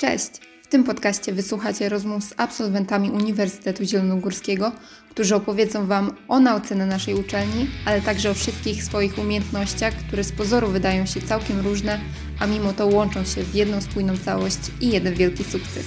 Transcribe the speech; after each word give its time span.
Cześć! 0.00 0.30
W 0.62 0.66
tym 0.66 0.84
podcaście 0.84 1.32
wysłuchacie 1.32 1.88
rozmów 1.88 2.24
z 2.24 2.34
absolwentami 2.36 3.10
Uniwersytetu 3.10 3.84
Zielonogórskiego, 3.84 4.72
którzy 5.10 5.34
opowiedzą 5.34 5.86
Wam 5.86 6.16
o 6.28 6.40
nauce 6.40 6.74
na 6.74 6.86
naszej 6.86 7.14
uczelni, 7.14 7.66
ale 7.84 8.00
także 8.00 8.30
o 8.30 8.34
wszystkich 8.34 8.84
swoich 8.84 9.18
umiejętnościach, 9.18 9.94
które 9.94 10.24
z 10.24 10.32
pozoru 10.32 10.68
wydają 10.68 11.06
się 11.06 11.22
całkiem 11.22 11.60
różne, 11.60 12.00
a 12.38 12.46
mimo 12.46 12.72
to 12.72 12.86
łączą 12.86 13.24
się 13.24 13.42
w 13.42 13.54
jedną 13.54 13.80
spójną 13.80 14.16
całość 14.16 14.58
i 14.80 14.88
jeden 14.88 15.14
wielki 15.14 15.44
sukces. 15.44 15.86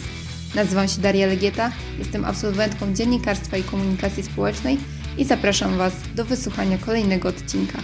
Nazywam 0.55 0.88
się 0.88 1.02
Daria 1.02 1.27
Legieta, 1.27 1.71
jestem 2.00 2.25
absolwentką 2.25 2.93
Dziennikarstwa 2.93 3.57
i 3.57 3.64
Komunikacji 3.64 4.23
Społecznej 4.23 4.77
i 5.18 5.25
zapraszam 5.25 5.77
Was 5.77 5.93
do 6.16 6.25
wysłuchania 6.25 6.77
kolejnego 6.77 7.30
odcinka. 7.30 7.80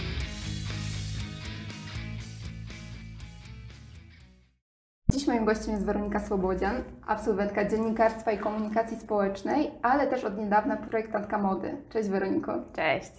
Moim 5.39 5.55
gościem 5.55 5.73
jest 5.73 5.85
Weronika 5.85 6.19
Słobodzian, 6.19 6.75
absolwentka 7.07 7.69
Dziennikarstwa 7.69 8.31
i 8.31 8.37
Komunikacji 8.37 8.97
Społecznej, 8.97 9.71
ale 9.81 10.07
też 10.07 10.23
od 10.23 10.37
niedawna 10.37 10.77
projektantka 10.77 11.37
mody. 11.37 11.77
Cześć 11.89 12.09
Weroniko. 12.09 12.53
Cześć. 12.75 13.11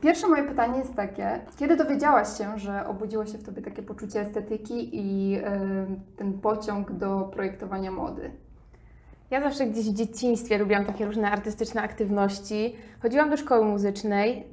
Pierwsze 0.00 0.28
moje 0.28 0.44
pytanie 0.44 0.78
jest 0.78 0.94
takie, 0.94 1.40
kiedy 1.56 1.76
dowiedziałaś 1.76 2.38
się, 2.38 2.58
że 2.58 2.86
obudziło 2.86 3.26
się 3.26 3.38
w 3.38 3.44
Tobie 3.44 3.62
takie 3.62 3.82
poczucie 3.82 4.20
estetyki 4.20 4.90
i 4.92 5.36
y, 5.38 5.42
ten 6.16 6.40
pociąg 6.40 6.92
do 6.92 7.30
projektowania 7.32 7.90
mody? 7.90 8.30
Ja 9.30 9.40
zawsze 9.40 9.66
gdzieś 9.66 9.90
w 9.90 9.94
dzieciństwie 9.94 10.58
lubiłam 10.58 10.84
takie 10.84 11.06
różne 11.06 11.30
artystyczne 11.30 11.82
aktywności. 11.82 12.76
Chodziłam 13.02 13.30
do 13.30 13.36
szkoły 13.36 13.64
muzycznej, 13.64 14.46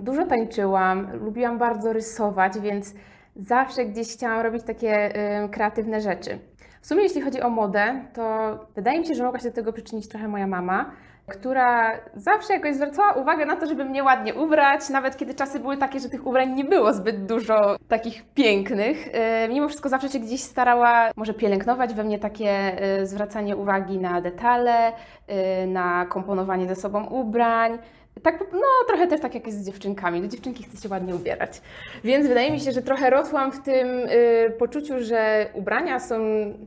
dużo 0.00 0.26
tańczyłam, 0.26 1.16
lubiłam 1.24 1.58
bardzo 1.58 1.92
rysować, 1.92 2.58
więc 2.60 2.94
zawsze 3.36 3.84
gdzieś 3.84 4.12
chciałam 4.12 4.40
robić 4.40 4.62
takie 4.62 5.12
kreatywne 5.50 6.00
rzeczy. 6.00 6.38
W 6.80 6.86
sumie 6.86 7.02
jeśli 7.02 7.20
chodzi 7.20 7.40
o 7.40 7.50
modę, 7.50 8.00
to 8.14 8.58
wydaje 8.74 9.00
mi 9.00 9.06
się, 9.06 9.14
że 9.14 9.24
mogła 9.24 9.38
się 9.38 9.48
do 9.48 9.54
tego 9.54 9.72
przyczynić 9.72 10.08
trochę 10.08 10.28
moja 10.28 10.46
mama, 10.46 10.90
która 11.26 11.92
zawsze 12.14 12.52
jakoś 12.52 12.74
zwracała 12.74 13.12
uwagę 13.12 13.46
na 13.46 13.56
to, 13.56 13.66
żeby 13.66 13.84
mnie 13.84 14.04
ładnie 14.04 14.34
ubrać, 14.34 14.88
nawet 14.88 15.16
kiedy 15.16 15.34
czasy 15.34 15.60
były 15.60 15.76
takie, 15.76 16.00
że 16.00 16.08
tych 16.08 16.26
ubrań 16.26 16.54
nie 16.54 16.64
było 16.64 16.92
zbyt 16.92 17.26
dużo 17.26 17.76
takich 17.88 18.24
pięknych. 18.34 19.08
Mimo 19.48 19.68
wszystko 19.68 19.88
zawsze 19.88 20.08
się 20.08 20.18
gdzieś 20.18 20.42
starała 20.42 21.10
może 21.16 21.34
pielęgnować 21.34 21.94
we 21.94 22.04
mnie 22.04 22.18
takie 22.18 22.50
e, 22.50 23.06
zwracanie 23.06 23.56
uwagi 23.56 23.98
na 23.98 24.20
detale, 24.20 24.92
e, 25.26 25.66
na 25.66 26.06
komponowanie 26.06 26.68
ze 26.68 26.76
sobą 26.76 27.06
ubrań, 27.06 27.78
tak, 28.22 28.44
no 28.52 28.60
trochę 28.88 29.06
też 29.06 29.20
tak 29.20 29.34
jak 29.34 29.46
jest 29.46 29.62
z 29.62 29.66
dziewczynkami. 29.66 30.20
Do 30.20 30.28
dziewczynki 30.28 30.64
chce 30.64 30.82
się 30.82 30.88
ładnie 30.88 31.14
ubierać. 31.14 31.60
Więc 32.04 32.28
wydaje 32.28 32.52
mi 32.52 32.60
się, 32.60 32.72
że 32.72 32.82
trochę 32.82 33.10
rosłam 33.10 33.52
w 33.52 33.62
tym 33.62 33.88
y, 33.88 34.52
poczuciu, 34.58 34.94
że 35.00 35.46
ubrania 35.54 36.00
są 36.00 36.16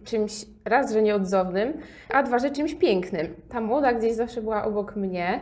czymś 0.04 0.46
raz, 0.66 0.94
że 0.94 1.02
nieodzownym, 1.02 1.74
a 2.10 2.24
dwa, 2.24 2.40
że 2.40 2.52
czymś 2.52 2.76
pięknym. 2.76 3.36
Ta 3.50 3.62
moda 3.62 3.94
gdzieś 3.94 4.14
zawsze 4.14 4.42
była 4.42 4.64
obok 4.64 4.96
mnie. 4.96 5.42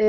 Y, 0.00 0.04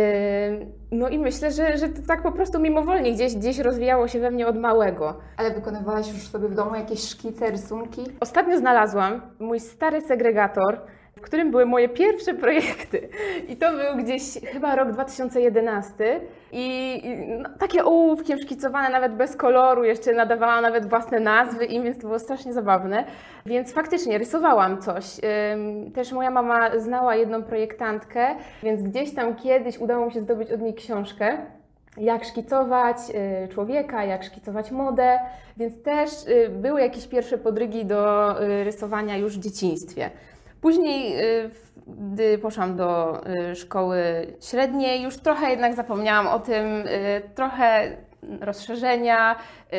no 0.92 1.10
i 1.10 1.20
myślę, 1.20 1.52
że, 1.52 1.78
że 1.78 1.90
to 1.90 2.02
tak 2.08 2.24
po 2.24 2.32
prostu 2.32 2.60
mimowolnie 2.60 3.14
gdzieś, 3.14 3.36
gdzieś 3.36 3.60
rozwijało 3.60 4.08
się 4.08 4.20
we 4.20 4.32
mnie 4.32 4.48
od 4.48 4.58
małego. 4.58 5.20
Ale 5.38 5.52
wykonywałaś 5.52 6.08
już 6.08 6.28
sobie 6.28 6.48
w 6.48 6.56
domu 6.56 6.76
jakieś 6.76 7.10
szkice, 7.10 7.52
rysunki? 7.52 8.02
Ostatnio 8.20 8.58
znalazłam 8.58 9.22
mój 9.40 9.60
stary 9.60 10.02
segregator, 10.02 10.82
w 11.18 11.22
którym 11.22 11.52
były 11.52 11.66
moje 11.66 11.90
pierwsze 11.90 12.34
projekty. 12.34 13.10
I 13.48 13.58
to 13.58 13.72
był 13.72 14.04
gdzieś 14.04 14.22
chyba 14.46 14.76
rok 14.76 14.92
2011. 14.92 16.22
I, 16.52 17.02
no, 17.40 17.50
takie 17.60 17.86
ołówkiem 17.86 18.40
szkicowane, 18.40 18.90
nawet 18.90 19.16
bez 19.16 19.36
koloru, 19.36 19.84
jeszcze 19.84 20.14
nadawałam 20.14 20.62
nawet 20.62 20.90
własne 20.90 21.20
nazwy 21.20 21.66
im, 21.66 21.84
więc 21.84 21.98
to 21.98 22.08
było 22.08 22.20
strasznie 22.20 22.54
zabawne. 22.54 23.04
Więc 23.46 23.74
faktycznie 23.74 24.18
rysowałam 24.18 24.82
coś. 24.82 25.06
Też 25.94 26.12
moja 26.12 26.32
mama 26.32 26.80
znała 26.80 27.16
jedną 27.16 27.44
projektantkę, 27.44 28.28
więc 28.64 28.84
gdzieś 28.84 29.14
tam 29.14 29.36
kiedyś 29.36 29.78
udało 29.78 30.06
mi 30.06 30.12
się 30.12 30.22
zdobyć 30.22 30.52
od 30.52 30.62
niej 30.62 30.74
książkę 30.74 31.38
jak 31.98 32.26
szkicować 32.26 32.98
y, 33.46 33.48
człowieka, 33.54 34.06
jak 34.06 34.24
szkicować 34.24 34.72
modę, 34.72 35.20
więc 35.58 35.82
też 35.84 36.10
y, 36.28 36.50
były 36.50 36.82
jakieś 36.82 37.08
pierwsze 37.08 37.38
podrygi 37.38 37.86
do 37.86 38.32
y, 38.44 38.64
rysowania 38.64 39.18
już 39.18 39.38
w 39.38 39.42
dzieciństwie. 39.42 40.10
Później, 40.62 41.20
y, 41.20 41.50
gdy 41.88 42.38
poszłam 42.38 42.76
do 42.76 43.22
y, 43.52 43.56
szkoły 43.56 43.98
średniej, 44.42 45.02
już 45.02 45.18
trochę 45.18 45.50
jednak 45.50 45.76
zapomniałam 45.76 46.28
o 46.28 46.40
tym, 46.40 46.66
y, 46.66 47.22
trochę 47.36 47.98
rozszerzenia, 48.42 49.36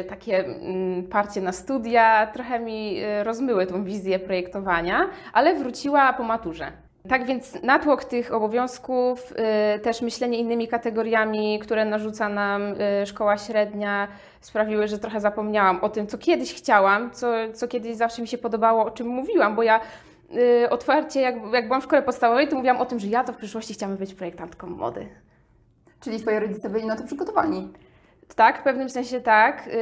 takie 0.08 0.44
mm, 0.44 1.02
parcie 1.02 1.40
na 1.40 1.52
studia, 1.52 2.26
trochę 2.26 2.60
mi 2.60 3.00
rozmyły 3.22 3.66
tą 3.66 3.84
wizję 3.84 4.18
projektowania, 4.18 5.08
ale 5.32 5.54
wróciła 5.54 6.12
po 6.12 6.22
maturze. 6.22 6.72
Tak 7.08 7.26
więc 7.26 7.62
natłok 7.62 8.04
tych 8.04 8.34
obowiązków, 8.34 9.34
też 9.82 10.02
myślenie 10.02 10.38
innymi 10.38 10.68
kategoriami, 10.68 11.58
które 11.58 11.84
narzuca 11.84 12.28
nam 12.28 12.62
szkoła 13.04 13.38
średnia, 13.38 14.08
sprawiły, 14.40 14.88
że 14.88 14.98
trochę 14.98 15.20
zapomniałam 15.20 15.80
o 15.80 15.88
tym, 15.88 16.06
co 16.06 16.18
kiedyś 16.18 16.54
chciałam, 16.54 17.10
co, 17.10 17.32
co 17.54 17.68
kiedyś 17.68 17.96
zawsze 17.96 18.22
mi 18.22 18.28
się 18.28 18.38
podobało, 18.38 18.84
o 18.84 18.90
czym 18.90 19.06
mówiłam, 19.06 19.56
bo 19.56 19.62
ja 19.62 19.80
yy, 20.30 20.70
otwarcie, 20.70 21.20
jak, 21.20 21.34
jak 21.52 21.66
byłam 21.66 21.80
w 21.80 21.84
szkole 21.84 22.02
podstawowej, 22.02 22.48
to 22.48 22.56
mówiłam 22.56 22.76
o 22.76 22.86
tym, 22.86 22.98
że 22.98 23.06
ja 23.06 23.24
to 23.24 23.32
w 23.32 23.36
przyszłości 23.36 23.74
chciałam 23.74 23.96
być 23.96 24.14
projektantką 24.14 24.66
mody. 24.66 25.08
Czyli 26.00 26.20
Twoi 26.20 26.38
rodzice 26.38 26.70
byli 26.70 26.86
na 26.86 26.96
to 26.96 27.04
przygotowani? 27.04 27.72
Tak, 28.34 28.58
w 28.60 28.62
pewnym 28.62 28.90
sensie 28.90 29.20
tak. 29.20 29.66
Yy, 29.66 29.72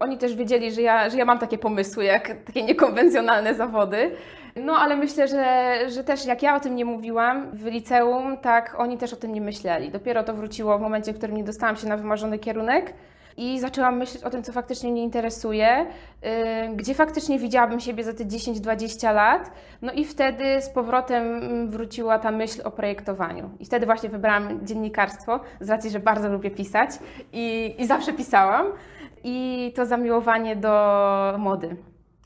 oni 0.00 0.18
też 0.18 0.34
wiedzieli, 0.34 0.72
że 0.72 0.82
ja, 0.82 1.10
że 1.10 1.16
ja 1.16 1.24
mam 1.24 1.38
takie 1.38 1.58
pomysły, 1.58 2.04
jak 2.04 2.44
takie 2.44 2.62
niekonwencjonalne 2.62 3.54
zawody. 3.54 4.10
No 4.56 4.72
ale 4.72 4.96
myślę, 4.96 5.28
że, 5.28 5.76
że 5.90 6.04
też 6.04 6.26
jak 6.26 6.42
ja 6.42 6.56
o 6.56 6.60
tym 6.60 6.76
nie 6.76 6.84
mówiłam 6.84 7.50
w 7.52 7.66
liceum, 7.66 8.36
tak 8.36 8.74
oni 8.78 8.98
też 8.98 9.12
o 9.12 9.16
tym 9.16 9.32
nie 9.32 9.40
myśleli. 9.40 9.90
Dopiero 9.90 10.24
to 10.24 10.34
wróciło 10.34 10.78
w 10.78 10.80
momencie, 10.80 11.12
w 11.12 11.18
którym 11.18 11.36
nie 11.36 11.44
dostałam 11.44 11.76
się 11.76 11.88
na 11.88 11.96
wymarzony 11.96 12.38
kierunek 12.38 12.94
i 13.36 13.60
zaczęłam 13.60 13.96
myśleć 13.98 14.24
o 14.24 14.30
tym, 14.30 14.42
co 14.42 14.52
faktycznie 14.52 14.92
mnie 14.92 15.02
interesuje, 15.02 15.86
y, 15.86 16.76
gdzie 16.76 16.94
faktycznie 16.94 17.38
widziałabym 17.38 17.80
siebie 17.80 18.04
za 18.04 18.12
te 18.12 18.24
10-20 18.24 19.14
lat. 19.14 19.50
No 19.82 19.92
i 19.92 20.04
wtedy 20.04 20.44
z 20.62 20.68
powrotem 20.68 21.24
wróciła 21.70 22.18
ta 22.18 22.30
myśl 22.30 22.60
o 22.64 22.70
projektowaniu. 22.70 23.50
I 23.60 23.64
wtedy 23.64 23.86
właśnie 23.86 24.08
wybrałam 24.08 24.66
dziennikarstwo, 24.66 25.40
z 25.60 25.70
racji, 25.70 25.90
że 25.90 26.00
bardzo 26.00 26.28
lubię 26.28 26.50
pisać 26.50 26.90
i, 27.32 27.74
i 27.78 27.86
zawsze 27.86 28.12
pisałam. 28.12 28.66
I 29.24 29.72
to 29.76 29.86
zamiłowanie 29.86 30.56
do 30.56 31.34
mody. 31.38 31.76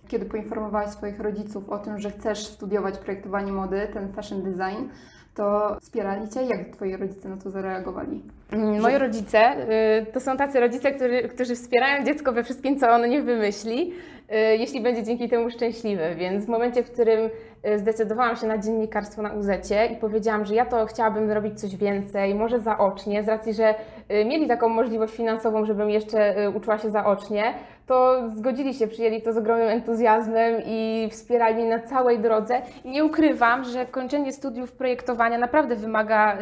Kiedy 0.08 0.26
poinformowałaś 0.26 0.90
swoich 0.90 1.20
rodziców 1.20 1.68
o 1.68 1.78
tym, 1.78 1.98
że 1.98 2.10
chcesz 2.10 2.46
studiować 2.46 2.98
projektowanie 2.98 3.52
mody, 3.52 3.88
ten 3.92 4.12
fashion 4.12 4.42
design, 4.42 4.88
to 5.34 5.76
wspierali 5.80 6.28
Cię? 6.28 6.42
Jak 6.42 6.68
Twoi 6.68 6.96
rodzice 6.96 7.28
na 7.28 7.36
to 7.36 7.50
zareagowali? 7.50 8.22
Mm, 8.52 8.80
moi 8.80 8.98
rodzice 8.98 9.56
y, 10.02 10.06
to 10.12 10.20
są 10.20 10.36
tacy 10.36 10.60
rodzice, 10.60 10.92
którzy, 10.92 11.22
którzy 11.22 11.54
wspierają 11.54 12.04
dziecko 12.04 12.32
we 12.32 12.44
wszystkim, 12.44 12.78
co 12.78 12.90
ono 12.90 13.06
nie 13.06 13.22
wymyśli, 13.22 13.92
y, 13.92 14.56
jeśli 14.56 14.80
będzie 14.80 15.02
dzięki 15.02 15.28
temu 15.28 15.50
szczęśliwy. 15.50 16.14
Więc 16.16 16.44
w 16.44 16.48
momencie, 16.48 16.82
w 16.82 16.92
którym 16.92 17.30
y, 17.66 17.78
zdecydowałam 17.78 18.36
się 18.36 18.46
na 18.46 18.58
dziennikarstwo 18.58 19.22
na 19.22 19.32
UZ 19.32 19.48
i 19.92 19.96
powiedziałam, 19.96 20.44
że 20.44 20.54
ja 20.54 20.66
to 20.66 20.86
chciałabym 20.86 21.30
robić 21.30 21.60
coś 21.60 21.76
więcej, 21.76 22.34
może 22.34 22.60
zaocznie, 22.60 23.22
z 23.22 23.28
racji, 23.28 23.54
że 23.54 23.74
mieli 24.10 24.48
taką 24.48 24.68
możliwość 24.68 25.14
finansową, 25.14 25.64
żebym 25.64 25.90
jeszcze 25.90 26.50
uczyła 26.54 26.78
się 26.78 26.90
zaocznie, 26.90 27.54
to 27.86 28.22
zgodzili 28.36 28.74
się, 28.74 28.86
przyjęli 28.86 29.22
to 29.22 29.32
z 29.32 29.36
ogromnym 29.36 29.68
entuzjazmem 29.68 30.62
i 30.66 31.08
wspierali 31.10 31.54
mnie 31.54 31.68
na 31.68 31.78
całej 31.78 32.18
drodze. 32.18 32.62
I 32.84 32.90
nie 32.90 33.04
ukrywam, 33.04 33.64
że 33.64 33.86
kończenie 33.86 34.32
studiów 34.32 34.72
projektowania 34.72 35.38
naprawdę 35.38 35.76
wymaga 35.76 36.38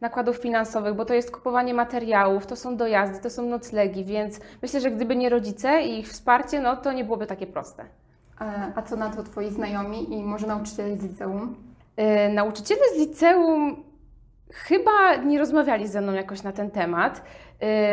nakładów 0.00 0.36
finansowych, 0.36 0.94
bo 0.94 1.04
to 1.04 1.14
jest 1.14 1.30
kupowanie 1.30 1.74
materiałów, 1.74 2.46
to 2.46 2.56
są 2.56 2.76
dojazdy, 2.76 3.18
to 3.22 3.30
są 3.30 3.46
noclegi, 3.46 4.04
więc 4.04 4.40
myślę, 4.62 4.80
że 4.80 4.90
gdyby 4.90 5.16
nie 5.16 5.28
rodzice 5.28 5.82
i 5.82 5.98
ich 5.98 6.08
wsparcie, 6.08 6.60
no 6.60 6.76
to 6.76 6.92
nie 6.92 7.04
byłoby 7.04 7.26
takie 7.26 7.46
proste. 7.46 7.84
A 8.74 8.82
co 8.82 8.96
na 8.96 9.10
to 9.10 9.22
Twoi 9.22 9.50
znajomi 9.50 10.12
i 10.14 10.22
może 10.22 10.46
nauczyciele 10.46 10.96
z 10.96 11.02
liceum? 11.02 11.56
Yy, 11.96 12.28
nauczyciele 12.34 12.80
z 12.94 12.98
liceum 12.98 13.84
chyba 14.52 15.16
nie 15.16 15.38
rozmawiali 15.38 15.88
ze 15.88 16.00
mną 16.00 16.12
jakoś 16.12 16.42
na 16.42 16.52
ten 16.52 16.70
temat, 16.70 17.22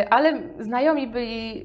ale 0.09 0.33
znajomi 0.59 1.07
byli 1.07 1.63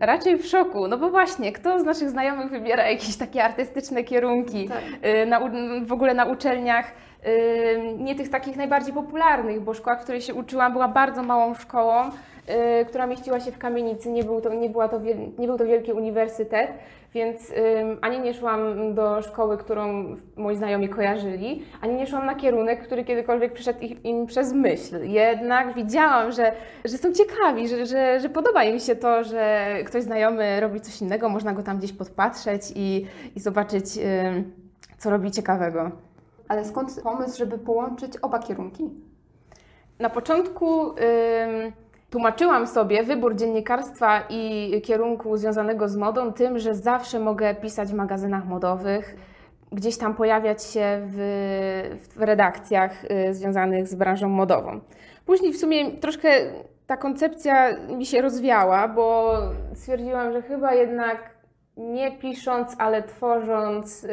raczej 0.00 0.36
w 0.38 0.46
szoku, 0.46 0.88
no 0.88 0.98
bo 0.98 1.10
właśnie, 1.10 1.52
kto 1.52 1.80
z 1.80 1.84
naszych 1.84 2.10
znajomych 2.10 2.50
wybiera 2.50 2.90
jakieś 2.90 3.16
takie 3.16 3.44
artystyczne 3.44 4.04
kierunki 4.04 4.68
tak. 4.68 4.82
Y, 5.22 5.26
na, 5.26 5.40
w 5.86 5.92
ogóle 5.92 6.14
na 6.14 6.24
uczelniach, 6.24 6.92
nie 7.98 8.14
tych 8.14 8.28
takich 8.30 8.56
najbardziej 8.56 8.94
popularnych, 8.94 9.60
bo 9.60 9.74
szkoła, 9.74 9.96
w 9.96 10.02
której 10.02 10.20
się 10.20 10.34
uczyłam, 10.34 10.72
była 10.72 10.88
bardzo 10.88 11.22
małą 11.22 11.54
szkołą 11.54 12.08
y, 12.08 12.10
która 12.88 13.06
mieściła 13.06 13.40
się 13.40 13.52
w 13.52 13.58
kamienicy. 13.58 14.10
Nie 14.10 14.24
był 14.24 14.40
to, 14.40 14.54
nie 14.54 14.70
była 14.70 14.88
to, 14.88 15.00
nie 15.38 15.46
był 15.46 15.58
to 15.58 15.66
wielki 15.66 15.92
uniwersytet, 15.92 16.70
więc 17.14 17.52
ani 18.00 18.20
nie 18.20 18.34
szłam 18.34 18.94
do 18.94 19.22
szkoły, 19.22 19.58
którą 19.58 20.16
moi 20.36 20.56
znajomi 20.56 20.88
kojarzyli, 20.88 21.62
ani 21.80 21.94
nie 21.94 22.06
szłam 22.06 22.26
na 22.26 22.34
kierunek, 22.34 22.82
który 22.82 23.04
kiedykolwiek 23.04 23.52
przyszedł 23.52 23.78
im 24.04 24.26
przez 24.26 24.52
myśl. 24.52 25.04
Jednak 25.04 25.74
widziałam, 25.74 26.32
że, 26.32 26.52
że 26.84 26.98
są 26.98 27.12
ciekawi, 27.12 27.68
że, 27.68 27.86
że, 27.86 28.20
że 28.20 28.28
podoba 28.28 28.64
im 28.64 28.78
się 28.78 28.96
to, 28.96 29.24
że 29.24 29.68
ktoś 29.84 30.02
znajomy 30.02 30.60
robi 30.60 30.80
coś 30.80 31.00
innego, 31.02 31.28
można 31.28 31.52
go 31.52 31.62
tam 31.62 31.78
gdzieś 31.78 31.92
podpatrzeć 31.92 32.62
i, 32.74 33.06
i 33.36 33.40
zobaczyć, 33.40 33.84
co 34.98 35.10
robi 35.10 35.30
ciekawego. 35.30 35.90
Ale 36.48 36.64
skąd 36.64 37.00
pomysł, 37.02 37.38
żeby 37.38 37.58
połączyć 37.58 38.12
oba 38.22 38.38
kierunki? 38.38 38.90
Na 39.98 40.10
początku 40.10 40.94
tłumaczyłam 42.10 42.66
sobie 42.66 43.02
wybór 43.02 43.36
dziennikarstwa 43.36 44.22
i 44.28 44.82
kierunku 44.84 45.36
związanego 45.36 45.88
z 45.88 45.96
modą 45.96 46.32
tym, 46.32 46.58
że 46.58 46.74
zawsze 46.74 47.20
mogę 47.20 47.54
pisać 47.54 47.88
w 47.88 47.94
magazynach 47.94 48.46
modowych, 48.46 49.16
gdzieś 49.72 49.98
tam 49.98 50.14
pojawiać 50.14 50.64
się 50.64 51.00
w, 51.06 52.08
w 52.16 52.22
redakcjach 52.22 53.04
y, 53.04 53.34
związanych 53.34 53.88
z 53.88 53.94
branżą 53.94 54.28
modową. 54.28 54.80
Później 55.26 55.52
w 55.52 55.58
sumie 55.58 55.92
troszkę 55.92 56.28
ta 56.86 56.96
koncepcja 56.96 57.76
mi 57.88 58.06
się 58.06 58.22
rozwiała, 58.22 58.88
bo 58.88 59.34
stwierdziłam, 59.74 60.32
że 60.32 60.42
chyba 60.42 60.74
jednak 60.74 61.30
nie 61.76 62.12
pisząc, 62.12 62.76
ale 62.78 63.02
tworząc. 63.02 64.02
Yy, 64.02 64.08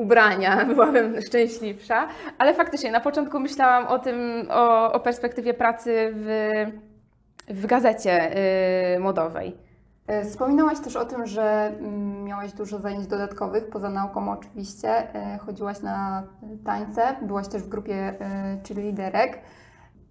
ubrania 0.00 0.64
byłabym 0.74 1.22
szczęśliwsza, 1.22 2.08
ale 2.38 2.54
faktycznie 2.54 2.92
na 2.92 3.00
początku 3.00 3.40
myślałam 3.40 3.86
o 3.86 3.98
tym, 3.98 4.46
o, 4.50 4.92
o 4.92 5.00
perspektywie 5.00 5.54
pracy 5.54 6.12
w, 6.14 6.52
w 7.48 7.66
gazecie 7.66 8.30
yy, 8.94 9.00
modowej. 9.00 9.56
E, 10.06 10.24
wspominałaś 10.24 10.80
też 10.80 10.96
o 10.96 11.04
tym, 11.04 11.26
że 11.26 11.42
mm, 11.78 12.24
miałaś 12.24 12.52
dużo 12.52 12.78
zajęć 12.78 13.06
dodatkowych, 13.06 13.70
poza 13.70 13.90
nauką 13.90 14.32
oczywiście. 14.32 15.14
E, 15.14 15.38
chodziłaś 15.38 15.80
na 15.80 16.22
tańce, 16.64 17.16
byłaś 17.22 17.48
też 17.48 17.62
w 17.62 17.68
grupie 17.68 17.94
e, 17.94 18.58
cheerleaderek. 18.68 19.38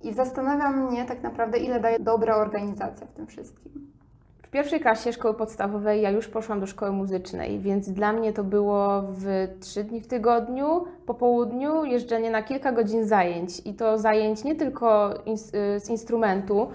I 0.02 0.14
zastanawia 0.14 0.72
mnie 0.72 1.06
tak 1.06 1.24
naprawdę, 1.24 1.58
ile 1.58 1.80
daje 1.80 2.00
dobra 2.00 2.36
organizacja 2.36 3.08
w 3.08 3.14
tym 3.14 3.28
wszystkim. 3.28 3.92
W 4.50 4.52
pierwszej 4.52 4.80
klasie 4.80 5.14
szkoły 5.14 5.34
podstawowej 5.34 6.02
ja 6.02 6.10
już 6.10 6.28
poszłam 6.28 6.60
do 6.60 6.68
szkoły 6.68 6.92
muzycznej, 6.92 7.60
więc 7.60 7.90
dla 7.90 8.14
mnie 8.14 8.34
to 8.34 8.44
było 8.44 9.02
w 9.02 9.48
trzy 9.62 9.84
dni 9.84 10.02
w 10.02 10.08
tygodniu, 10.08 10.86
po 11.06 11.14
południu 11.14 11.86
jeżdżenie 11.86 12.32
na 12.32 12.44
kilka 12.44 12.72
godzin 12.72 13.06
zajęć. 13.06 13.62
I 13.66 13.74
to 13.74 13.98
zajęć 13.98 14.44
nie 14.44 14.56
tylko 14.56 15.14
y, 15.28 15.38
z 15.80 15.90
instrumentu, 15.90 16.70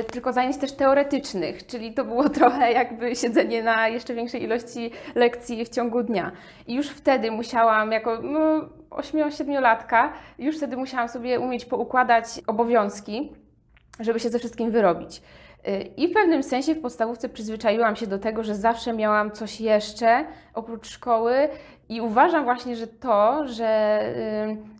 y, 0.00 0.04
tylko 0.04 0.32
zajęć 0.32 0.56
też 0.56 0.72
teoretycznych, 0.72 1.66
czyli 1.66 1.94
to 1.94 2.04
było 2.04 2.28
trochę 2.38 2.72
jakby 2.72 3.16
siedzenie 3.16 3.62
na 3.62 3.88
jeszcze 3.88 4.14
większej 4.14 4.42
ilości 4.42 4.90
lekcji 5.14 5.64
w 5.64 5.68
ciągu 5.68 6.02
dnia. 6.02 6.32
I 6.66 6.74
już 6.74 6.88
wtedy 6.88 7.30
musiałam, 7.30 7.92
jako 7.92 8.22
no, 8.22 8.68
8-7-latka, 8.90 10.08
już 10.38 10.56
wtedy 10.56 10.76
musiałam 10.76 11.08
sobie 11.08 11.40
umieć 11.40 11.64
poukładać 11.64 12.24
obowiązki, 12.46 13.32
żeby 14.00 14.20
się 14.20 14.28
ze 14.28 14.38
wszystkim 14.38 14.70
wyrobić. 14.70 15.22
I 15.96 16.08
w 16.08 16.12
pewnym 16.12 16.42
sensie 16.42 16.74
w 16.74 16.80
podstawówce 16.80 17.28
przyzwyczaiłam 17.28 17.96
się 17.96 18.06
do 18.06 18.18
tego, 18.18 18.42
że 18.42 18.54
zawsze 18.54 18.92
miałam 18.92 19.30
coś 19.30 19.60
jeszcze 19.60 20.24
oprócz 20.54 20.88
szkoły 20.88 21.48
i 21.88 22.00
uważam 22.00 22.44
właśnie, 22.44 22.76
że 22.76 22.86
to, 22.86 23.44
że, 23.48 24.00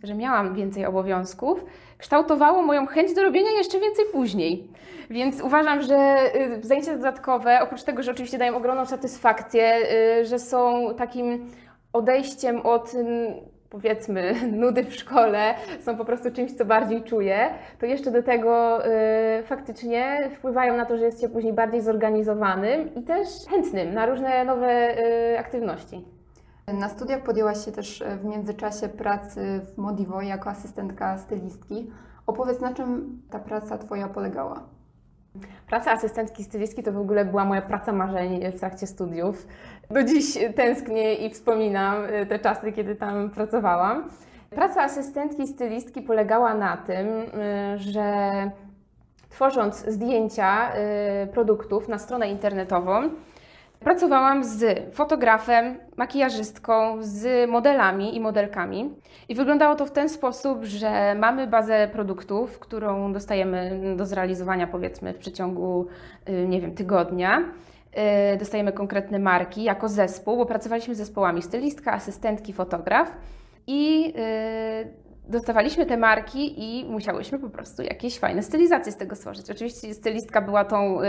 że 0.03 0.15
miałam 0.15 0.55
więcej 0.55 0.85
obowiązków, 0.85 1.65
kształtowało 1.97 2.61
moją 2.61 2.85
chęć 2.85 3.13
do 3.13 3.23
robienia 3.23 3.51
jeszcze 3.51 3.79
więcej 3.79 4.05
później. 4.11 4.67
Więc 5.09 5.41
uważam, 5.41 5.81
że 5.81 6.17
y, 6.35 6.67
zajęcia 6.67 6.93
dodatkowe, 6.95 7.59
oprócz 7.61 7.83
tego, 7.83 8.03
że 8.03 8.11
oczywiście 8.11 8.37
dają 8.37 8.55
ogromną 8.55 8.85
satysfakcję, 8.85 9.77
y, 10.21 10.25
że 10.25 10.39
są 10.39 10.93
takim 10.97 11.49
odejściem 11.93 12.61
od 12.61 12.91
powiedzmy 13.69 14.33
nudy 14.63 14.83
w 14.83 14.95
szkole 14.95 15.53
są 15.81 15.97
po 15.97 16.05
prostu 16.05 16.31
czymś, 16.31 16.53
co 16.53 16.65
bardziej 16.65 17.03
czuję, 17.03 17.49
to 17.79 17.85
jeszcze 17.85 18.11
do 18.11 18.23
tego 18.23 18.85
y, 18.85 19.43
faktycznie 19.43 20.29
wpływają 20.35 20.77
na 20.77 20.85
to, 20.85 20.97
że 20.97 21.05
jest 21.05 21.21
się 21.21 21.29
później 21.29 21.53
bardziej 21.53 21.81
zorganizowanym 21.81 22.95
i 22.95 23.03
też 23.03 23.27
chętnym 23.49 23.93
na 23.93 24.05
różne 24.05 24.45
nowe 24.45 24.97
y, 24.99 25.39
aktywności. 25.39 26.05
Na 26.67 26.89
studiach 26.89 27.23
podjęłaś 27.23 27.65
się 27.65 27.71
też 27.71 28.03
w 28.21 28.25
międzyczasie 28.25 28.89
pracy 28.89 29.61
w 29.73 29.77
Modivo 29.77 30.21
jako 30.21 30.49
asystentka 30.49 31.17
stylistki. 31.17 31.91
Opowiedz, 32.27 32.59
na 32.59 32.73
czym 32.73 33.21
ta 33.29 33.39
praca 33.39 33.77
Twoja 33.77 34.07
polegała? 34.07 34.76
Praca 35.67 35.91
asystentki 35.91 36.43
stylistki 36.43 36.83
to 36.83 36.91
w 36.91 36.97
ogóle 36.97 37.25
była 37.25 37.45
moja 37.45 37.61
praca 37.61 37.93
marzeń 37.93 38.51
w 38.51 38.59
trakcie 38.59 38.87
studiów. 38.87 39.47
Do 39.89 40.03
dziś 40.03 40.37
tęsknię 40.55 41.15
i 41.15 41.29
wspominam 41.29 42.03
e, 42.05 42.25
te 42.25 42.39
czasy, 42.39 42.71
kiedy 42.71 42.95
tam 42.95 43.29
pracowałam. 43.29 44.09
Praca 44.49 44.83
asystentki 44.83 45.47
stylistki 45.47 46.01
polegała 46.01 46.53
na 46.53 46.77
tym, 46.77 47.07
e, 47.07 47.77
że 47.77 48.11
tworząc 49.29 49.85
zdjęcia 49.87 50.71
e, 50.73 51.27
produktów 51.27 51.87
na 51.87 51.97
stronę 51.97 52.29
internetową, 52.29 53.09
Pracowałam 53.79 54.43
z 54.43 54.79
fotografem, 54.95 55.77
makijażystką, 55.97 56.97
z 56.99 57.49
modelami 57.49 58.15
i 58.15 58.19
modelkami. 58.19 58.95
I 59.29 59.35
wyglądało 59.35 59.75
to 59.75 59.85
w 59.85 59.91
ten 59.91 60.09
sposób, 60.09 60.63
że 60.63 61.15
mamy 61.15 61.47
bazę 61.47 61.87
produktów, 61.87 62.59
którą 62.59 63.13
dostajemy 63.13 63.81
do 63.97 64.05
zrealizowania 64.05 64.67
powiedzmy 64.67 65.13
w 65.13 65.17
przeciągu, 65.17 65.87
y, 66.29 66.47
nie 66.47 66.61
wiem, 66.61 66.75
tygodnia. 66.75 67.39
Y, 68.33 68.37
dostajemy 68.37 68.71
konkretne 68.71 69.19
marki 69.19 69.63
jako 69.63 69.89
zespół, 69.89 70.37
bo 70.37 70.45
pracowaliśmy 70.45 70.95
z 70.95 70.97
zespołami 70.97 71.41
stylistka, 71.41 71.93
asystentki, 71.93 72.53
fotograf. 72.53 73.11
I 73.67 74.13
y, 74.17 75.06
dostawaliśmy 75.29 75.85
te 75.85 75.97
marki 75.97 76.53
i 76.57 76.85
musiałyśmy 76.85 77.39
po 77.39 77.49
prostu 77.49 77.81
jakieś 77.83 78.19
fajne 78.19 78.43
stylizacje 78.43 78.91
z 78.91 78.97
tego 78.97 79.15
stworzyć. 79.15 79.51
Oczywiście 79.51 79.93
stylistka 79.93 80.41
była 80.41 80.65
tą 80.65 81.01
y, 81.01 81.05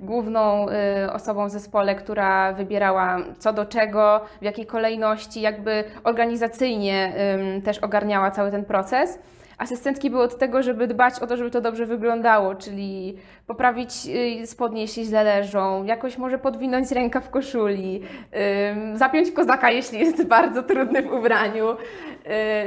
główną 0.00 0.66
y, 0.68 1.12
osobą 1.12 1.46
w 1.48 1.50
zespole, 1.50 1.94
która 1.94 2.52
wybierała 2.52 3.18
co 3.38 3.52
do 3.52 3.66
czego, 3.66 4.20
w 4.40 4.44
jakiej 4.44 4.66
kolejności, 4.66 5.40
jakby 5.40 5.84
organizacyjnie 6.04 7.12
y, 7.58 7.62
też 7.62 7.78
ogarniała 7.78 8.30
cały 8.30 8.50
ten 8.50 8.64
proces. 8.64 9.18
Asystentki 9.58 10.10
były 10.10 10.22
od 10.22 10.38
tego, 10.38 10.62
żeby 10.62 10.86
dbać 10.86 11.18
o 11.20 11.26
to, 11.26 11.36
żeby 11.36 11.50
to 11.50 11.60
dobrze 11.60 11.86
wyglądało, 11.86 12.54
czyli 12.54 13.16
poprawić 13.46 13.90
y, 14.42 14.46
spodnie, 14.46 14.80
jeśli 14.80 15.04
źle 15.04 15.24
leżą, 15.24 15.84
jakoś 15.84 16.18
może 16.18 16.38
podwinąć 16.38 16.90
ręka 16.90 17.20
w 17.20 17.30
koszuli, 17.30 18.02
zapiąć 18.94 19.30
kozaka, 19.30 19.70
jeśli 19.70 19.98
jest 19.98 20.26
bardzo 20.36 20.62
trudny 20.62 21.02
w 21.02 21.12
ubraniu. 21.12 21.70
Y, 21.70 21.76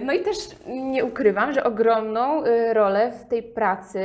no 0.05 0.13
i 0.13 0.19
też 0.19 0.35
nie 0.67 1.05
ukrywam, 1.05 1.53
że 1.53 1.63
ogromną 1.63 2.45
y, 2.45 2.73
rolę 2.73 3.11
w 3.11 3.27
tej 3.27 3.43
pracy 3.43 3.99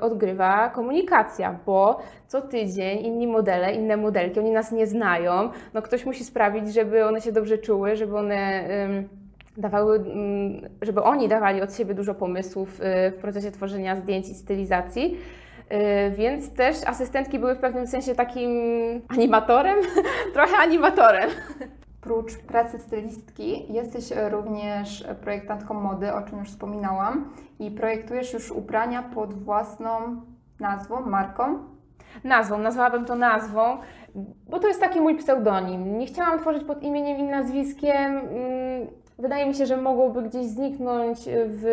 odgrywa 0.00 0.70
komunikacja, 0.70 1.58
bo 1.66 2.00
co 2.26 2.40
tydzień 2.40 3.06
inni 3.06 3.26
modele, 3.26 3.72
inne 3.72 3.96
modelki, 3.96 4.40
oni 4.40 4.50
nas 4.50 4.72
nie 4.72 4.86
znają. 4.86 5.50
No 5.74 5.82
ktoś 5.82 6.06
musi 6.06 6.24
sprawić, 6.24 6.74
żeby 6.74 7.04
one 7.04 7.20
się 7.20 7.32
dobrze 7.32 7.58
czuły, 7.58 7.96
żeby 7.96 8.16
one 8.16 8.64
dawały, 9.56 9.96
mm, 9.96 10.70
żeby 10.82 11.02
oni 11.02 11.28
dawali 11.28 11.62
od 11.62 11.76
siebie 11.76 11.94
dużo 11.94 12.14
pomysłów 12.14 12.80
y, 12.80 13.10
w 13.10 13.20
procesie 13.20 13.50
tworzenia 13.50 13.96
zdjęć 13.96 14.28
i 14.28 14.34
stylizacji. 14.34 15.16
Y, 15.72 16.10
więc 16.10 16.54
też 16.54 16.76
asystentki 16.86 17.38
były 17.38 17.54
w 17.54 17.58
pewnym 17.58 17.86
sensie 17.86 18.14
takim 18.14 18.50
animatorem, 19.08 19.76
trochę 20.34 20.56
animatorem. 20.56 21.30
Prócz 22.00 22.36
pracy 22.36 22.78
stylistki 22.78 23.72
jesteś 23.72 24.04
również 24.30 25.04
projektantką 25.20 25.74
mody, 25.74 26.14
o 26.14 26.22
czym 26.22 26.38
już 26.38 26.48
wspominałam, 26.48 27.32
i 27.58 27.70
projektujesz 27.70 28.32
już 28.32 28.50
ubrania 28.50 29.02
pod 29.02 29.34
własną 29.34 30.22
nazwą, 30.60 31.00
marką. 31.00 31.58
Nazwą, 32.24 32.58
nazwałabym 32.58 33.04
to 33.04 33.14
nazwą, 33.14 33.78
bo 34.48 34.58
to 34.58 34.68
jest 34.68 34.80
taki 34.80 35.00
mój 35.00 35.16
pseudonim. 35.16 35.98
Nie 35.98 36.06
chciałam 36.06 36.38
tworzyć 36.38 36.64
pod 36.64 36.82
imieniem 36.82 37.18
i 37.18 37.22
nazwiskiem. 37.22 38.20
Wydaje 39.18 39.46
mi 39.46 39.54
się, 39.54 39.66
że 39.66 39.76
mogłoby 39.76 40.22
gdzieś 40.22 40.46
zniknąć 40.46 41.18
w 41.26 41.64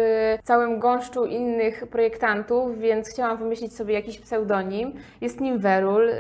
całym 0.44 0.80
gąszczu 0.80 1.26
innych 1.26 1.88
projektantów, 1.88 2.80
więc 2.80 3.10
chciałam 3.10 3.38
wymyślić 3.38 3.76
sobie 3.76 3.94
jakiś 3.94 4.20
pseudonim. 4.20 4.94
Jest 5.22 5.42
nim 5.42 5.60
Werul, 5.60 6.10
y, 6.10 6.16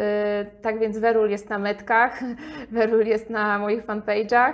tak 0.61 0.79
więc 0.79 0.97
Werul 0.97 1.29
jest 1.29 1.49
na 1.49 1.59
metkach, 1.59 2.19
Werul 2.71 3.05
jest 3.05 3.29
na 3.29 3.59
moich 3.59 3.85
fanpage'ach. 3.85 4.53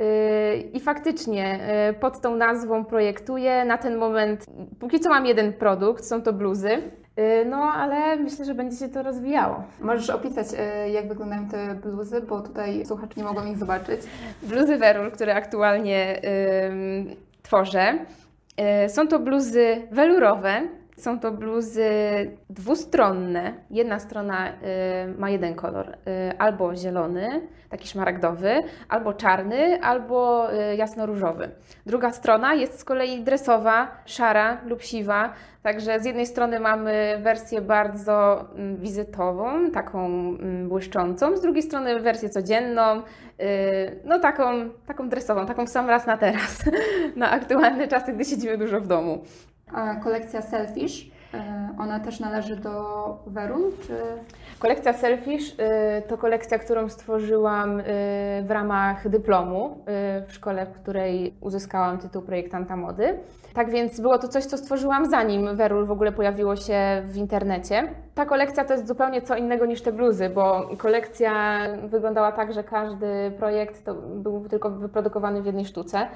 Y, 0.00 0.56
I 0.72 0.80
faktycznie 0.80 1.60
pod 2.00 2.20
tą 2.20 2.36
nazwą 2.36 2.84
projektuję. 2.84 3.64
Na 3.64 3.78
ten 3.78 3.96
moment, 3.96 4.46
póki 4.80 5.00
co 5.00 5.10
mam 5.10 5.26
jeden 5.26 5.52
produkt, 5.52 6.04
są 6.04 6.22
to 6.22 6.32
bluzy. 6.32 6.82
Y, 7.18 7.44
no, 7.44 7.56
ale 7.56 8.16
myślę, 8.16 8.44
że 8.44 8.54
będzie 8.54 8.76
się 8.76 8.88
to 8.88 9.02
rozwijało. 9.02 9.64
Możesz 9.80 10.10
opisać, 10.10 10.46
y, 10.86 10.90
jak 10.90 11.08
wyglądają 11.08 11.48
te 11.48 11.74
bluzy, 11.74 12.20
bo 12.20 12.40
tutaj 12.40 12.86
słuchacze 12.86 13.12
nie 13.16 13.24
mogą 13.24 13.46
ich 13.46 13.58
zobaczyć. 13.58 14.00
Bluzy 14.42 14.76
Werul, 14.76 15.10
które 15.10 15.34
aktualnie 15.34 16.20
tworzę. 17.42 17.98
Y, 18.84 18.88
są 18.88 19.08
to 19.08 19.18
bluzy 19.18 19.88
welurowe, 19.92 20.62
Są 20.96 21.20
to 21.20 21.32
bluzy 21.32 21.90
dwustronne. 22.50 23.54
Jedna 23.70 23.98
strona 23.98 24.48
y, 24.48 24.52
ma 25.18 25.30
jeden 25.30 25.54
kolor, 25.54 25.88
y, 25.88 26.38
albo 26.38 26.76
zielony, 26.76 27.48
taki 27.70 27.88
szmaragdowy, 27.88 28.62
albo 28.88 29.14
czarny, 29.14 29.80
albo 29.82 30.48
y, 30.52 30.76
jasno-różowy. 30.76 31.50
Druga 31.86 32.12
strona 32.12 32.54
jest 32.54 32.78
z 32.78 32.84
kolei 32.84 33.22
dresowa, 33.22 33.88
szara 34.06 34.60
lub 34.66 34.82
siwa. 34.82 35.32
Także 35.62 36.00
z 36.00 36.04
jednej 36.04 36.26
strony 36.26 36.60
mamy 36.60 37.20
wersję 37.22 37.60
bardzo 37.60 38.44
mm, 38.54 38.76
wizytową, 38.76 39.70
taką 39.70 40.06
mm, 40.06 40.68
błyszczącą, 40.68 41.36
z 41.36 41.40
drugiej 41.40 41.62
strony 41.62 42.00
wersję 42.00 42.28
codzienną, 42.28 43.02
no 44.04 44.18
taką, 44.18 44.70
taką 44.86 45.08
dresową, 45.08 45.46
taką 45.46 45.66
w 45.66 45.68
sam 45.68 45.88
raz 45.88 46.06
na 46.06 46.16
teraz, 46.16 46.64
na 47.16 47.30
aktualne 47.30 47.88
czasy, 47.88 48.12
gdy 48.12 48.24
siedzimy 48.24 48.58
dużo 48.58 48.80
w 48.80 48.86
domu. 48.86 49.24
Kolekcja 50.02 50.42
Selfish, 50.42 51.10
e, 51.34 51.68
ona 51.78 52.00
też 52.00 52.20
należy 52.20 52.56
do 52.56 53.18
Verun, 53.26 53.62
czy... 53.86 53.96
Kolekcja 54.58 54.92
Selfish 54.92 55.52
y, 55.52 55.56
to 56.08 56.18
kolekcja, 56.18 56.58
którą 56.58 56.88
stworzyłam 56.88 57.80
y, 57.80 57.84
w 58.42 58.50
ramach 58.50 59.08
dyplomu 59.08 59.84
w 60.26 60.32
szkole, 60.32 60.66
w 60.66 60.72
której 60.72 61.34
uzyskałam 61.40 61.98
tytuł 61.98 62.22
projektanta 62.22 62.76
mody. 62.76 63.18
Tak 63.54 63.70
więc 63.70 64.00
było 64.00 64.18
to 64.18 64.28
coś, 64.28 64.44
co 64.44 64.58
stworzyłam 64.58 65.10
zanim 65.10 65.56
Werul 65.56 65.86
w 65.86 65.90
ogóle 65.90 66.12
pojawiło 66.12 66.56
się 66.56 67.02
w 67.06 67.16
internecie. 67.16 67.88
Ta 68.14 68.26
kolekcja 68.26 68.64
to 68.64 68.72
jest 68.72 68.88
zupełnie 68.88 69.22
co 69.22 69.36
innego 69.36 69.66
niż 69.66 69.82
te 69.82 69.92
bluzy, 69.92 70.28
bo 70.28 70.70
kolekcja 70.78 71.60
wyglądała 71.82 72.32
tak, 72.32 72.52
że 72.52 72.64
każdy 72.64 73.32
projekt 73.38 73.84
to 73.84 73.94
był 73.94 74.48
tylko 74.48 74.70
wyprodukowany 74.70 75.42
w 75.42 75.46
jednej 75.46 75.64
sztuce. 75.64 76.06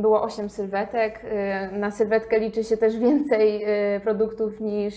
Było 0.00 0.22
8 0.22 0.50
sylwetek. 0.50 1.26
Na 1.72 1.90
sylwetkę 1.90 2.38
liczy 2.40 2.64
się 2.64 2.76
też 2.76 2.98
więcej 2.98 3.64
y, 3.96 4.00
produktów 4.00 4.60
niż 4.60 4.94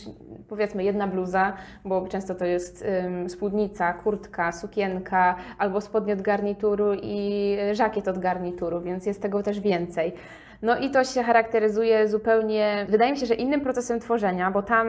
powiedzmy 0.50 0.84
jedna 0.84 1.08
bluza, 1.08 1.54
bo 1.86 2.08
często 2.08 2.36
to 2.36 2.46
jest 2.46 2.86
spódnica, 3.28 3.94
kurtka, 3.94 4.52
sukienka 4.52 5.36
albo 5.58 5.82
spodnie 5.82 6.14
od 6.14 6.22
garnituru 6.22 6.94
i 6.94 7.58
żakiet 7.72 8.08
od 8.08 8.20
garnituru, 8.20 8.82
więc 8.82 9.06
jest 9.06 9.22
tego 9.22 9.44
też 9.44 9.60
więcej. 9.60 10.14
No 10.62 10.78
i 10.78 10.90
to 10.90 11.04
się 11.04 11.24
charakteryzuje 11.24 12.08
zupełnie, 12.08 12.86
wydaje 12.90 13.12
mi 13.12 13.18
się, 13.18 13.26
że 13.26 13.34
innym 13.34 13.62
procesem 13.62 14.00
tworzenia, 14.00 14.52
bo 14.52 14.62
tam 14.62 14.88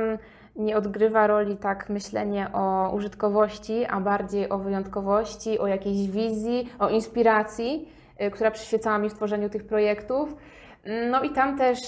nie 0.57 0.77
odgrywa 0.77 1.27
roli 1.27 1.57
tak 1.57 1.89
myślenie 1.89 2.47
o 2.53 2.93
użytkowości, 2.95 3.87
a 3.87 4.01
bardziej 4.01 4.49
o 4.49 4.59
wyjątkowości, 4.59 5.59
o 5.59 5.67
jakiejś 5.67 6.11
wizji, 6.11 6.69
o 6.79 6.89
inspiracji. 6.89 7.89
Y, 8.21 8.31
która 8.31 8.51
przyświecała 8.51 8.99
mi 8.99 9.11
w 9.11 9.15
tworzeniu 9.15 9.49
tych 9.49 9.67
projektów. 9.67 10.37
No 11.11 11.23
i 11.23 11.31
tam 11.31 11.59
też 11.59 11.79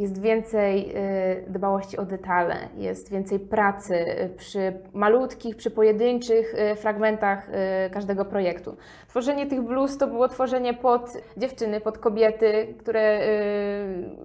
jest 0.00 0.20
więcej 0.20 0.96
y, 0.96 1.44
dbałości 1.48 1.96
o 1.96 2.04
detale, 2.04 2.56
jest 2.76 3.10
więcej 3.10 3.38
pracy 3.38 3.94
y, 3.94 4.28
przy 4.36 4.72
malutkich, 4.92 5.56
przy 5.56 5.70
pojedynczych 5.70 6.54
y, 6.54 6.76
fragmentach 6.76 7.50
każdego 7.92 8.24
projektu. 8.24 8.76
Tworzenie 9.08 9.46
tych 9.46 9.62
bluz 9.62 9.98
to 9.98 10.06
było 10.06 10.28
tworzenie 10.28 10.74
pod 10.74 11.12
dziewczyny, 11.36 11.80
pod 11.80 11.98
kobiety, 11.98 12.74
które 12.78 13.20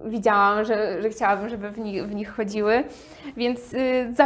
widziałam, 0.04 0.64
że, 0.64 1.02
że 1.02 1.10
chciałabym, 1.10 1.48
żeby 1.48 1.70
w 1.70 1.78
nich, 1.78 2.06
w 2.06 2.14
nich 2.14 2.30
chodziły. 2.30 2.84
Więc 3.36 3.74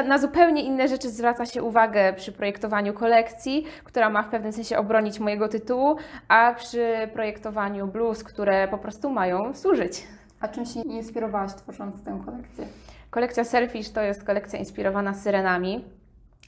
na 0.06 0.18
zupełnie 0.18 0.62
inne 0.62 0.88
rzeczy 0.88 1.10
zwraca 1.10 1.46
się 1.46 1.62
uwagę 1.62 2.12
przy 2.12 2.32
projektowaniu 2.32 2.92
kolekcji, 2.94 3.66
która 3.84 4.10
ma 4.10 4.22
w 4.22 4.28
pewnym 4.28 4.52
sensie 4.52 4.78
obronić 4.78 5.20
mojego 5.20 5.48
tytułu, 5.48 5.96
a 6.28 6.54
przy 6.54 7.08
projektowaniu 7.12 7.86
bluz, 7.86 8.24
które 8.24 8.68
po 8.68 8.78
prostu 8.78 9.10
mają 9.10 9.54
służyć. 9.54 10.02
A 10.40 10.48
czym 10.48 10.66
się 10.66 10.80
inspirowałaś 10.80 11.54
tworząc 11.54 12.02
tę 12.04 12.22
kolekcję? 12.24 12.66
Kolekcja 13.10 13.44
Selfish 13.44 13.90
to 13.90 14.02
jest 14.02 14.24
kolekcja 14.24 14.58
inspirowana 14.58 15.14
syrenami, 15.14 15.84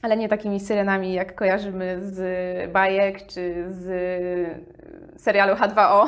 ale 0.01 0.17
nie 0.17 0.29
takimi 0.29 0.59
syrenami, 0.59 1.13
jak 1.13 1.35
kojarzymy 1.35 1.97
z 2.01 2.71
bajek 2.71 3.27
czy 3.27 3.65
z 3.67 3.87
serialu 5.17 5.53
H2O. 5.53 6.07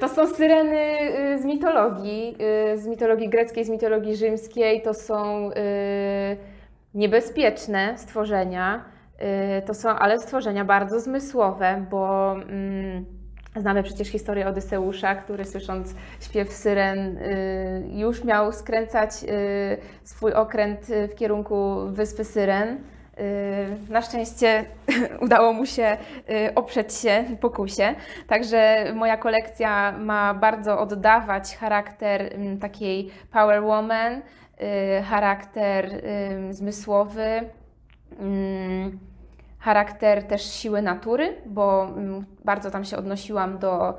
To 0.00 0.08
są 0.08 0.26
syreny 0.26 0.98
y, 1.34 1.42
z 1.42 1.44
mitologii, 1.44 2.36
z 2.76 2.86
mitologii 2.86 3.28
greckiej, 3.28 3.64
z 3.64 3.68
mitologii 3.68 4.16
rzymskiej. 4.16 4.82
To 4.82 4.94
są 4.94 5.50
niebezpieczne 6.94 7.98
stworzenia, 7.98 8.84
to 9.66 9.74
są 9.74 9.88
ale 9.88 10.18
stworzenia 10.18 10.64
bardzo 10.64 11.00
zmysłowe, 11.00 11.86
bo 11.90 12.32
mm, 12.32 13.04
Znamy 13.56 13.82
przecież 13.82 14.08
historię 14.08 14.46
Odyseusza, 14.46 15.14
który 15.14 15.44
słysząc 15.44 15.94
śpiew 16.20 16.52
syren 16.52 17.18
y, 17.18 17.84
już 17.90 18.24
miał 18.24 18.52
skręcać 18.52 19.10
y, 19.24 19.78
swój 20.04 20.32
okręt 20.32 20.90
y, 20.90 21.08
w 21.08 21.14
kierunku 21.14 21.76
wyspy 21.86 22.24
Syren. 22.24 22.78
Na 23.88 24.02
szczęście 24.02 24.64
udało 25.24 25.52
mu 25.52 25.66
się 25.66 25.96
oprzeć 26.54 26.94
się 26.94 27.24
pokusie. 27.40 27.94
Także 28.26 28.84
moja 28.94 29.16
kolekcja 29.16 29.92
ma 29.98 30.34
bardzo 30.34 30.80
oddawać 30.80 31.56
charakter 31.56 32.34
takiej 32.60 33.10
power 33.32 33.62
woman, 33.62 34.22
charakter 35.04 35.90
zmysłowy 36.50 37.50
charakter 39.62 40.24
też 40.24 40.52
siły 40.52 40.82
natury, 40.82 41.36
bo 41.46 41.84
mm, 41.84 42.24
bardzo 42.44 42.70
tam 42.70 42.84
się 42.84 42.96
odnosiłam 42.96 43.58
do 43.58 43.90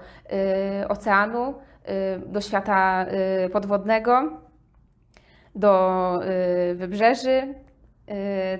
y, 0.82 0.88
oceanu, 0.88 1.54
y, 1.54 2.28
do 2.28 2.42
świata 2.42 3.06
y, 3.46 3.50
podwodnego, 3.50 4.42
do 5.56 6.20
wybrzeży. 6.76 7.54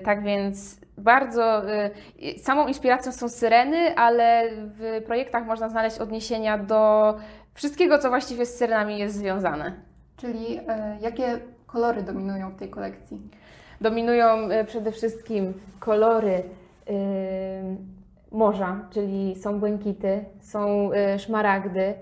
Tak 0.04 0.22
więc 0.22 0.80
bardzo 0.98 1.62
samą 2.42 2.66
inspiracją 2.66 3.12
są 3.12 3.28
syreny, 3.28 3.96
ale 3.96 4.50
w 4.52 5.02
projektach 5.06 5.46
można 5.46 5.68
znaleźć 5.68 5.98
odniesienia 5.98 6.58
do 6.58 7.14
wszystkiego, 7.54 7.98
co 7.98 8.08
właściwie 8.08 8.46
z 8.46 8.56
syrenami 8.56 8.98
jest 8.98 9.16
związane. 9.16 9.72
Czyli 10.16 10.60
jakie 11.00 11.38
kolory 11.66 12.02
dominują 12.02 12.50
w 12.50 12.56
tej 12.56 12.70
kolekcji? 12.70 13.20
Dominują 13.80 14.48
przede 14.66 14.92
wszystkim 14.92 15.54
kolory 15.80 16.42
morza, 18.34 18.80
czyli 18.90 19.36
są 19.36 19.60
błękity, 19.60 20.24
są 20.40 20.90
y, 20.92 21.18
szmaragdy. 21.18 21.94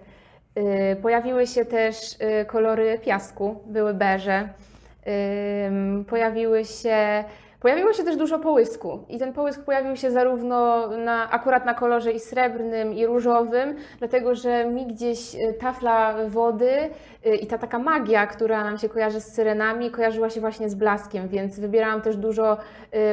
Y, 0.58 0.96
pojawiły 1.02 1.46
się 1.46 1.64
też 1.64 1.96
y, 2.12 2.44
kolory 2.44 2.98
piasku, 2.98 3.60
były 3.66 3.94
beże. 3.94 4.48
Pojawiły 6.08 6.64
się 6.64 7.24
Pojawiło 7.60 7.92
się 7.92 8.04
też 8.04 8.16
dużo 8.16 8.38
połysku 8.38 9.04
i 9.08 9.18
ten 9.18 9.32
połysk 9.32 9.64
pojawił 9.64 9.96
się 9.96 10.10
zarówno 10.10 10.88
na, 10.88 11.30
akurat 11.30 11.66
na 11.66 11.74
kolorze 11.74 12.12
i 12.12 12.20
srebrnym 12.20 12.94
i 12.94 13.06
różowym, 13.06 13.76
dlatego 13.98 14.34
że 14.34 14.64
mi 14.64 14.86
gdzieś 14.86 15.36
tafla 15.60 16.14
wody 16.28 16.70
i 17.40 17.46
ta 17.46 17.58
taka 17.58 17.78
magia, 17.78 18.26
która 18.26 18.64
nam 18.64 18.78
się 18.78 18.88
kojarzy 18.88 19.20
z 19.20 19.34
syrenami, 19.34 19.90
kojarzyła 19.90 20.30
się 20.30 20.40
właśnie 20.40 20.68
z 20.68 20.74
blaskiem, 20.74 21.28
więc 21.28 21.60
wybierałam 21.60 22.00
też 22.00 22.16
dużo 22.16 22.56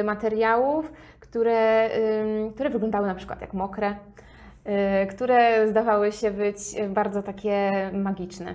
materiałów, 0.04 0.92
które, 1.30 1.90
które 2.54 2.70
wyglądały 2.70 3.06
na 3.06 3.14
przykład 3.14 3.40
jak 3.40 3.54
mokre, 3.54 3.96
które 5.10 5.68
zdawały 5.68 6.12
się 6.12 6.30
być 6.30 6.58
bardzo 6.88 7.22
takie 7.22 7.70
magiczne. 7.92 8.54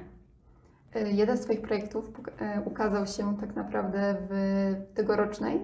E, 0.95 1.11
jeden 1.11 1.37
z 1.37 1.41
Twoich 1.41 1.61
projektów 1.61 2.11
e, 2.39 2.61
ukazał 2.65 3.07
się 3.07 3.37
tak 3.37 3.55
naprawdę 3.55 4.15
w 4.29 4.73
tegorocznej, 4.93 5.59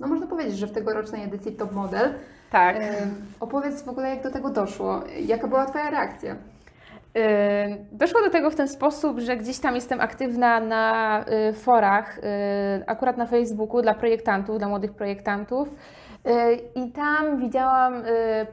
no 0.00 0.06
można 0.06 0.26
powiedzieć, 0.26 0.58
że 0.58 0.66
w 0.66 0.72
tegorocznej 0.72 1.24
edycji 1.24 1.52
Top 1.52 1.72
Model. 1.72 2.14
Tak. 2.50 2.76
Opowiedz 3.40 3.82
w 3.82 3.88
ogóle, 3.88 4.08
jak 4.08 4.22
do 4.22 4.30
tego 4.30 4.50
doszło. 4.50 5.04
Jaka 5.26 5.48
była 5.48 5.66
Twoja 5.66 5.90
reakcja? 5.90 6.36
Doszło 7.92 8.22
do 8.22 8.30
tego 8.30 8.50
w 8.50 8.54
ten 8.54 8.68
sposób, 8.68 9.18
że 9.18 9.36
gdzieś 9.36 9.58
tam 9.58 9.74
jestem 9.74 10.00
aktywna 10.00 10.60
na 10.60 11.24
y, 11.48 11.52
forach, 11.52 12.18
y, 12.18 12.22
akurat 12.86 13.16
na 13.16 13.26
Facebooku 13.26 13.82
dla 13.82 13.94
projektantów, 13.94 14.58
dla 14.58 14.68
młodych 14.68 14.92
projektantów. 14.92 15.68
Y, 15.68 16.30
I 16.74 16.92
tam 16.92 17.40
widziałam 17.40 18.02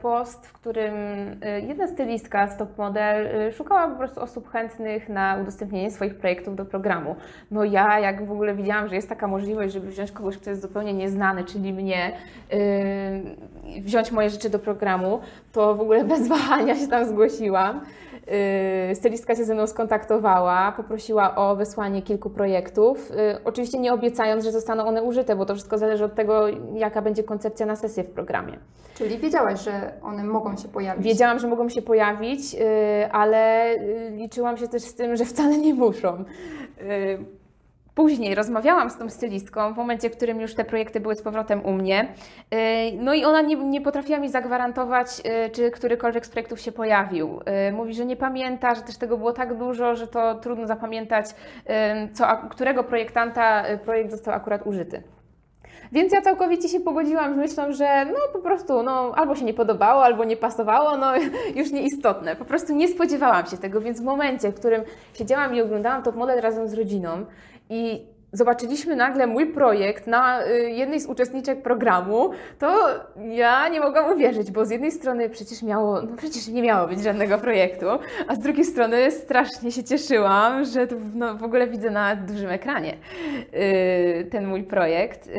post, 0.02 0.46
w 0.46 0.52
którym 0.52 0.94
jedna 1.66 1.86
stylistka 1.86 2.48
z 2.48 2.56
Top 2.56 2.78
Model 2.78 3.28
szukała 3.52 3.88
po 3.88 3.96
prostu 3.96 4.20
osób 4.20 4.50
chętnych 4.50 5.08
na 5.08 5.38
udostępnienie 5.42 5.90
swoich 5.90 6.14
projektów 6.14 6.56
do 6.56 6.64
programu. 6.64 7.16
No 7.50 7.64
ja, 7.64 7.98
jak 8.00 8.26
w 8.26 8.32
ogóle 8.32 8.54
widziałam, 8.54 8.88
że 8.88 8.94
jest 8.94 9.08
taka 9.08 9.26
możliwość, 9.26 9.74
żeby 9.74 9.86
wziąć 9.86 10.12
kogoś, 10.12 10.38
kto 10.38 10.50
jest 10.50 10.62
zupełnie 10.62 10.94
nieznany, 10.94 11.44
czyli 11.44 11.72
mnie, 11.72 12.12
wziąć 13.80 14.12
moje 14.12 14.30
rzeczy 14.30 14.50
do 14.50 14.58
programu, 14.58 15.20
to 15.52 15.74
w 15.74 15.80
ogóle 15.80 16.04
bez 16.04 16.28
wahania 16.36 16.76
się 16.76 16.88
tam 16.88 17.08
zgłosiłam. 17.08 17.80
Yy, 18.88 18.94
stylistka 18.94 19.34
się 19.34 19.44
ze 19.44 19.54
mną 19.54 19.66
skontaktowała, 19.66 20.72
poprosiła 20.72 21.36
o 21.36 21.56
wysłanie 21.56 22.02
kilku 22.02 22.30
projektów. 22.30 23.10
Yy, 23.10 23.16
oczywiście 23.44 23.78
nie 23.78 23.92
obiecając, 23.92 24.44
że 24.44 24.52
zostaną 24.52 24.86
one 24.86 25.02
użyte, 25.02 25.36
bo 25.36 25.46
to 25.46 25.54
wszystko 25.54 25.78
zależy 25.78 26.04
od 26.04 26.14
tego, 26.14 26.46
jaka 26.74 27.02
będzie 27.02 27.22
koncepcja 27.22 27.66
na 27.66 27.76
sesję 27.76 28.04
w 28.04 28.10
programie. 28.10 28.58
Czyli 28.94 29.18
wiedziałaś, 29.18 29.60
że 29.60 29.92
one 30.02 30.24
mogą 30.24 30.56
się 30.56 30.68
pojawić? 30.68 31.04
Wiedziałam, 31.04 31.38
że 31.38 31.48
mogą 31.48 31.68
się 31.68 31.82
pojawić, 31.82 32.54
yy, 32.54 32.60
ale 33.12 33.70
liczyłam 34.10 34.56
się 34.56 34.68
też 34.68 34.82
z 34.82 34.94
tym, 34.94 35.16
że 35.16 35.24
wcale 35.24 35.58
nie 35.58 35.74
muszą. 35.74 36.24
Później 37.96 38.34
rozmawiałam 38.34 38.90
z 38.90 38.96
tą 38.96 39.10
stylistką 39.10 39.74
w 39.74 39.76
momencie, 39.76 40.10
w 40.10 40.16
którym 40.16 40.40
już 40.40 40.54
te 40.54 40.64
projekty 40.64 41.00
były 41.00 41.14
z 41.14 41.22
powrotem 41.22 41.64
u 41.64 41.72
mnie. 41.72 42.08
Y, 42.54 42.56
no 42.98 43.14
i 43.14 43.24
ona 43.24 43.40
nie, 43.40 43.56
nie 43.56 43.80
potrafiła 43.80 44.18
mi 44.18 44.28
zagwarantować, 44.28 45.08
y, 45.46 45.50
czy 45.50 45.70
którykolwiek 45.70 46.26
z 46.26 46.28
projektów 46.28 46.60
się 46.60 46.72
pojawił. 46.72 47.40
Y, 47.68 47.72
mówi, 47.72 47.94
że 47.94 48.06
nie 48.06 48.16
pamięta, 48.16 48.74
że 48.74 48.82
też 48.82 48.96
tego 48.96 49.16
było 49.16 49.32
tak 49.32 49.58
dużo, 49.58 49.94
że 49.94 50.06
to 50.06 50.34
trudno 50.34 50.66
zapamiętać, 50.66 51.26
co, 52.12 52.26
którego 52.50 52.84
projektanta 52.84 53.64
projekt 53.84 54.10
został 54.10 54.34
akurat 54.34 54.66
użyty. 54.66 55.02
Więc 55.92 56.12
ja 56.12 56.22
całkowicie 56.22 56.68
się 56.68 56.80
pogodziłam 56.80 57.34
z 57.34 57.36
myślą, 57.36 57.72
że 57.72 58.04
no 58.04 58.18
po 58.32 58.38
prostu 58.38 58.82
no, 58.82 59.12
albo 59.14 59.36
się 59.36 59.44
nie 59.44 59.54
podobało, 59.54 60.04
albo 60.04 60.24
nie 60.24 60.36
pasowało, 60.36 60.96
no 60.96 61.12
już 61.60 61.72
nieistotne. 61.72 62.36
Po 62.36 62.44
prostu 62.44 62.72
nie 62.72 62.88
spodziewałam 62.88 63.46
się 63.46 63.56
tego, 63.56 63.80
więc 63.80 64.00
w 64.00 64.04
momencie, 64.04 64.52
w 64.52 64.54
którym 64.54 64.82
siedziałam 65.14 65.54
i 65.54 65.60
oglądałam 65.60 66.02
top 66.02 66.16
model 66.16 66.40
razem 66.40 66.68
z 66.68 66.74
rodziną 66.74 67.26
i 67.70 68.06
zobaczyliśmy 68.32 68.96
nagle 68.96 69.26
mój 69.26 69.46
projekt 69.46 70.06
na 70.06 70.46
y, 70.46 70.70
jednej 70.70 71.00
z 71.00 71.06
uczestniczek 71.06 71.62
programu, 71.62 72.30
to 72.58 72.88
ja 73.30 73.68
nie 73.68 73.80
mogłam 73.80 74.12
uwierzyć, 74.12 74.50
bo 74.50 74.64
z 74.64 74.70
jednej 74.70 74.92
strony 74.92 75.28
przecież 75.30 75.62
miało, 75.62 76.02
no 76.02 76.16
przecież 76.16 76.48
nie 76.48 76.62
miało 76.62 76.88
być 76.88 77.02
żadnego 77.02 77.38
projektu, 77.38 77.86
a 78.28 78.34
z 78.34 78.38
drugiej 78.38 78.64
strony 78.64 79.10
strasznie 79.10 79.72
się 79.72 79.84
cieszyłam, 79.84 80.64
że 80.64 80.86
to 80.86 80.96
no, 81.14 81.34
w 81.34 81.42
ogóle 81.42 81.66
widzę 81.66 81.90
na 81.90 82.16
dużym 82.16 82.50
ekranie 82.50 82.96
yy, 83.52 84.24
ten 84.24 84.46
mój 84.46 84.62
projekt, 84.62 85.26
yy, 85.26 85.34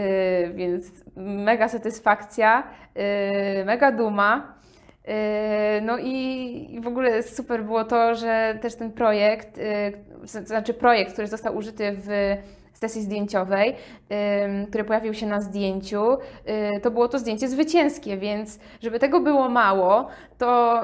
więc 0.53 0.85
mega 1.15 1.67
satysfakcja, 1.67 2.63
mega 3.65 3.91
duma. 3.91 4.57
No 5.81 5.97
i 5.97 6.79
w 6.83 6.87
ogóle 6.87 7.23
super 7.23 7.63
było 7.63 7.83
to, 7.83 8.15
że 8.15 8.57
też 8.61 8.75
ten 8.75 8.91
projekt, 8.91 9.59
znaczy 10.23 10.73
projekt, 10.73 11.13
który 11.13 11.27
został 11.27 11.55
użyty 11.57 11.95
w 11.97 12.37
sesji 12.77 13.01
zdjęciowej, 13.01 13.75
który 14.69 14.83
pojawił 14.83 15.13
się 15.13 15.25
na 15.25 15.41
zdjęciu, 15.41 16.13
y, 16.13 16.79
to 16.79 16.91
było 16.91 17.07
to 17.07 17.19
zdjęcie 17.19 17.47
zwycięskie, 17.47 18.17
więc 18.17 18.59
żeby 18.81 18.99
tego 18.99 19.19
było 19.19 19.49
mało, 19.49 20.07
to 20.37 20.81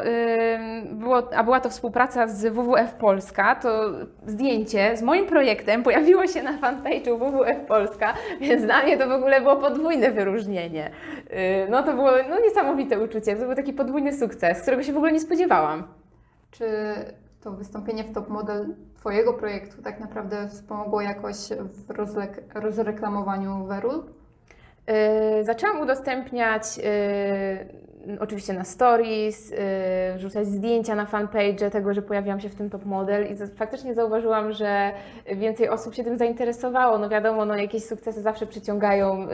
było, 0.84 1.34
a 1.36 1.44
była 1.44 1.60
to 1.60 1.70
współpraca 1.70 2.28
z 2.28 2.46
WWF 2.46 2.94
Polska, 2.94 3.56
to 3.56 3.92
zdjęcie 4.25 4.98
z 4.98 5.02
moim 5.02 5.25
projektem 5.25 5.84
pojawiło 5.84 6.28
się 6.28 6.44
na 6.44 6.58
fanpage'u 6.58 7.18
WWF 7.18 7.68
Polska, 7.68 8.13
więc 8.42 8.63
dla 8.66 8.84
mnie 8.84 8.98
to 8.98 9.08
w 9.08 9.12
ogóle 9.12 9.42
było 9.42 9.56
podwójne 9.56 10.12
wyróżnienie. 10.12 10.92
Y, 11.32 11.68
no 11.70 11.84
to 11.84 11.94
było 11.94 12.12
no, 12.30 12.40
niesamowite 12.40 13.00
uczucie, 13.00 13.36
to 13.36 13.46
był 13.46 13.56
taki 13.56 13.74
podwójny 13.74 14.18
sukces, 14.18 14.62
którego 14.62 14.84
się 14.84 14.94
w 14.94 14.98
ogóle 14.98 15.12
nie 15.12 15.20
spodziewałam. 15.20 15.84
Czy 16.52 16.66
to 17.44 17.52
wystąpienie 17.52 18.04
w 18.04 18.14
top 18.14 18.30
model 18.30 18.76
Twojego 18.96 19.34
projektu 19.34 19.82
tak 19.82 20.00
naprawdę 20.00 20.50
wspomogło 20.50 21.02
jakoś 21.02 21.38
w 21.60 21.92
rozreklamowaniu 22.56 23.66
Werul? 23.66 24.04
Yy, 24.88 25.44
zaczęłam 25.44 25.82
udostępniać 25.82 26.78
yy, 26.78 28.20
oczywiście 28.20 28.54
na 28.54 28.64
stories, 28.64 29.52
yy, 29.52 29.58
wrzucać 30.16 30.48
zdjęcia 30.48 30.96
na 30.96 31.06
fanpage 31.06 31.70
tego, 31.72 31.94
że 31.94 32.02
pojawiłam 32.02 32.40
się 32.40 32.50
w 32.50 32.56
tym 32.56 32.70
top 32.70 32.86
model 32.86 33.32
i 33.32 33.36
faktycznie 33.56 33.94
zauważyłam, 33.94 34.52
że 34.52 34.92
więcej 35.36 35.70
osób 35.70 35.96
się 35.96 36.04
tym 36.04 36.18
zainteresowało. 36.18 36.98
No 36.98 37.10
wiadomo, 37.10 37.46
no 37.46 37.56
jakieś 37.56 37.86
sukcesy 37.86 38.22
zawsze 38.22 38.46
przyciągają 38.46 39.28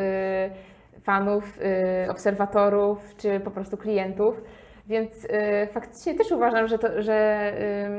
fanów, 1.03 1.59
obserwatorów 2.09 3.15
czy 3.17 3.39
po 3.39 3.51
prostu 3.51 3.77
klientów. 3.77 4.41
Więc 4.89 5.25
y, 5.25 5.29
faktycznie 5.71 6.15
też 6.15 6.31
uważam, 6.31 6.67
że, 6.67 6.79
to, 6.79 7.01
że 7.01 7.51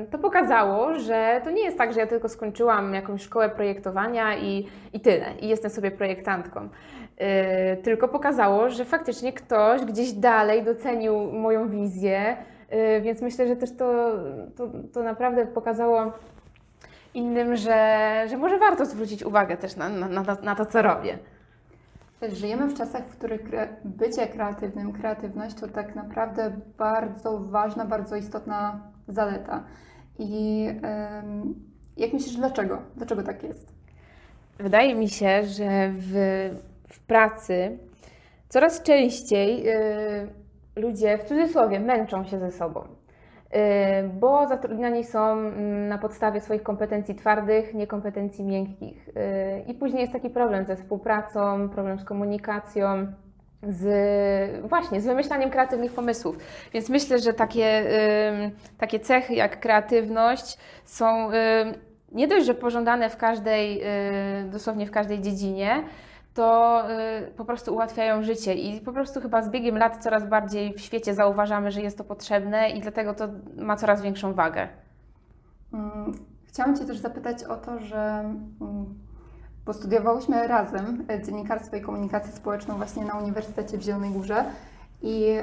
y, 0.03 0.11
to 0.11 0.19
pokazało, 0.19 0.99
że 0.99 1.41
to 1.45 1.51
nie 1.51 1.65
jest 1.65 1.79
tak, 1.79 1.93
że 1.93 2.01
ja 2.01 2.07
tylko 2.07 2.29
skończyłam 2.29 2.95
jakąś 2.95 3.23
szkołę 3.23 3.49
projektowania 3.49 4.37
i, 4.37 4.67
i 4.93 5.01
tyle, 5.01 5.27
i 5.41 5.49
jestem 5.49 5.71
sobie 5.71 5.91
projektantką. 5.91 6.61
Y, 6.65 7.83
tylko 7.83 8.09
pokazało, 8.09 8.71
że 8.71 8.85
faktycznie 8.85 9.33
ktoś 9.33 9.85
gdzieś 9.85 10.13
dalej 10.13 10.63
docenił 10.63 11.33
moją 11.33 11.69
wizję, 11.69 12.37
y, 12.73 13.01
więc 13.01 13.23
myślę, 13.23 13.49
że 13.49 13.57
też 13.57 13.77
to, 13.77 14.13
to, 14.57 14.69
to 14.93 15.03
naprawdę 15.03 15.47
pokazało 15.47 16.13
innym, 17.15 17.57
że, 17.57 18.25
że 18.31 18.37
może 18.37 18.59
warto 18.59 18.87
zwrócić 18.87 19.25
uwagę 19.25 19.57
też 19.57 19.77
na, 19.77 19.89
na, 19.89 20.37
na 20.43 20.55
to, 20.55 20.67
co 20.67 20.83
robię. 20.83 21.19
Żyjemy 22.29 22.69
w 22.69 22.75
czasach, 22.75 23.07
w 23.07 23.17
których 23.17 23.43
bycie 23.85 24.27
kreatywnym, 24.27 24.93
kreatywność 24.93 25.55
to 25.55 25.69
tak 25.69 25.95
naprawdę 25.95 26.53
bardzo 26.79 27.39
ważna, 27.41 27.85
bardzo 27.85 28.17
istotna 28.17 28.81
zaleta. 29.09 29.65
I 30.19 30.67
jak 31.97 32.13
myślisz, 32.13 32.37
dlaczego? 32.37 32.83
Dlaczego 32.97 33.23
tak 33.23 33.43
jest? 33.43 33.75
Wydaje 34.59 34.95
mi 34.95 35.09
się, 35.09 35.45
że 35.45 35.93
w, 35.99 36.13
w 36.89 37.01
pracy 37.01 37.79
coraz 38.49 38.83
częściej 38.83 39.69
y, 39.69 40.29
ludzie 40.77 41.19
w 41.19 41.25
cudzysłowie 41.25 41.81
męczą 41.81 42.25
się 42.25 42.39
ze 42.39 42.51
sobą. 42.51 42.85
Y, 43.55 44.09
bo 44.09 44.49
zatrudniani 44.49 45.05
są 45.05 45.33
mm, 45.33 45.89
na 45.89 45.99
podstawie 45.99 46.41
swoich 46.41 46.63
kompetencji 46.63 47.15
twardych, 47.15 47.75
nie 47.75 47.87
kompetencji 47.87 48.45
miękkich. 48.45 49.09
Y, 49.09 49.13
I 49.67 49.75
później 49.75 50.01
jest 50.01 50.13
taki 50.13 50.31
problem 50.31 50.65
ze 50.65 50.77
współpracą, 50.77 51.69
problem 51.69 51.99
z 51.99 52.05
komunikacją, 52.05 53.07
z, 53.63 54.67
właśnie 54.69 55.01
z 55.01 55.07
wymyślaniem 55.07 55.51
kreatywnych 55.51 55.93
pomysłów. 55.93 56.39
Więc 56.73 56.89
myślę, 56.89 57.19
że 57.19 57.33
takie, 57.33 57.85
takie 58.79 59.01
cechy 59.01 59.35
jak 59.35 59.61
kreatywność 59.61 60.59
są 60.85 61.31
nie 62.13 62.29
dość, 62.29 62.47
że 62.47 62.55
pożądane 62.55 63.11
w 63.11 63.17
każdej, 63.17 63.83
y, 63.83 64.49
dosłownie 64.51 64.87
w 64.87 64.91
każdej 64.91 65.21
dziedzinie, 65.21 65.83
to 66.35 66.83
y, 66.91 67.35
po 67.37 67.45
prostu 67.45 67.75
ułatwiają 67.75 68.23
życie 68.23 68.55
i 68.55 68.81
po 68.81 68.93
prostu 68.93 69.21
chyba 69.21 69.43
z 69.43 69.51
biegiem 69.51 69.79
lat 69.79 70.03
coraz 70.03 70.29
bardziej 70.29 70.75
w 70.75 70.81
świecie 70.81 71.15
zauważamy, 71.15 71.71
że 71.71 71.81
jest 71.81 71.99
to 71.99 72.05
potrzebne 72.05 72.71
i 72.71 72.81
dlatego 72.81 73.15
to 73.15 73.29
ma 73.57 73.77
coraz 73.77 74.03
większą 74.03 74.35
wagę. 74.35 74.69
Mm, 75.73 76.13
chciałam 76.47 76.77
Cię 76.77 76.85
też 76.85 76.99
zapytać 76.99 77.45
o 77.45 77.57
to, 77.57 77.79
że 77.79 78.25
mm, 78.61 78.95
bo 79.67 79.73
studiowałyśmy 79.73 80.49
razem 80.49 81.05
e, 81.09 81.23
dziennikarstwo 81.23 81.77
i 81.77 81.81
komunikację 81.81 82.33
społeczną 82.33 82.77
właśnie 82.77 83.05
na 83.05 83.15
Uniwersytecie 83.15 83.79
w 83.79 83.83
Zielonej 83.83 84.11
Górze 84.11 84.45
i 85.03 85.37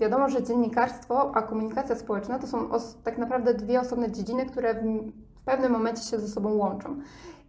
wiadomo, 0.00 0.28
że 0.28 0.42
dziennikarstwo, 0.42 1.32
a 1.34 1.42
komunikacja 1.42 1.96
społeczna 1.96 2.38
to 2.38 2.46
są 2.46 2.68
tak 3.04 3.18
naprawdę 3.18 3.54
dwie 3.54 3.80
osobne 3.80 4.12
dziedziny, 4.12 4.46
które 4.46 4.74
w, 4.74 4.78
w 5.40 5.42
pewnym 5.44 5.72
momencie 5.72 6.02
się 6.02 6.18
ze 6.18 6.28
sobą 6.28 6.54
łączą. 6.54 6.96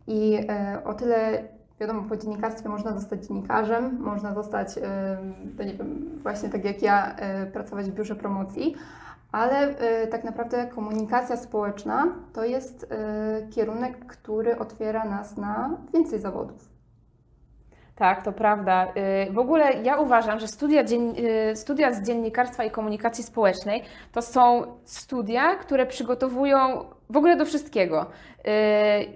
I 0.08 0.40
e, 0.50 0.82
o 0.86 0.94
tyle 0.94 1.44
Wiadomo, 1.80 2.04
po 2.10 2.18
dziennikarstwie 2.18 2.70
można 2.70 2.94
zostać 2.94 3.26
dziennikarzem, 3.26 3.98
można 4.00 4.34
zostać, 4.34 4.68
to 5.58 5.64
nie 5.64 5.74
wiem, 5.74 6.20
właśnie 6.24 6.50
tak 6.50 6.66
jak 6.66 6.82
ja, 6.82 7.16
e, 7.16 7.46
pracować 7.46 7.86
w 7.86 7.94
biurze 7.94 8.16
promocji, 8.16 8.76
ale 9.32 9.78
e, 9.78 10.08
tak 10.08 10.24
naprawdę 10.24 10.68
komunikacja 10.68 11.38
społeczna 11.38 12.08
to 12.34 12.46
jest 12.46 12.88
e, 12.92 13.48
kierunek, 13.50 14.06
który 14.06 14.58
otwiera 14.58 15.04
nas 15.04 15.38
na 15.38 15.78
więcej 15.94 16.20
zawodów. 16.20 16.70
Tak, 17.96 18.24
to 18.24 18.32
prawda. 18.32 18.88
W 19.32 19.40
ogóle 19.40 19.74
ja 19.74 19.98
uważam, 19.98 20.40
że 20.40 20.48
studia, 20.48 20.84
studia 21.56 21.94
z 21.94 22.02
dziennikarstwa 22.02 22.64
i 22.64 22.72
komunikacji 22.72 23.24
społecznej 23.24 23.84
to 24.12 24.22
są 24.22 24.64
studia, 24.84 25.56
które 25.56 25.86
przygotowują 25.86 26.86
w 27.10 27.18
ogóle 27.18 27.38
do 27.38 27.46
wszystkiego. 27.46 28.06
Y, 28.40 28.52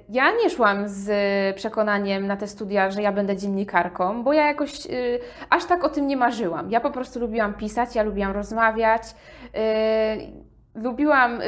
ja 0.10 0.32
nie 0.44 0.50
szłam 0.50 0.88
z 0.88 1.10
przekonaniem 1.56 2.28
na 2.28 2.38
te 2.38 2.48
studia, 2.48 2.92
że 2.92 3.02
ja 3.02 3.12
będę 3.12 3.38
dziennikarką, 3.38 4.24
bo 4.24 4.34
ja 4.34 4.48
jakoś 4.48 4.86
y, 4.86 5.20
aż 5.50 5.66
tak 5.66 5.84
o 5.84 5.90
tym 5.90 6.08
nie 6.08 6.18
marzyłam. 6.18 6.72
Ja 6.72 6.80
po 6.80 6.92
prostu 6.92 7.20
lubiłam 7.20 7.54
pisać, 7.54 7.96
ja 7.96 8.04
lubiłam 8.04 8.32
rozmawiać, 8.32 9.04
y, 9.06 10.80
lubiłam, 10.82 11.40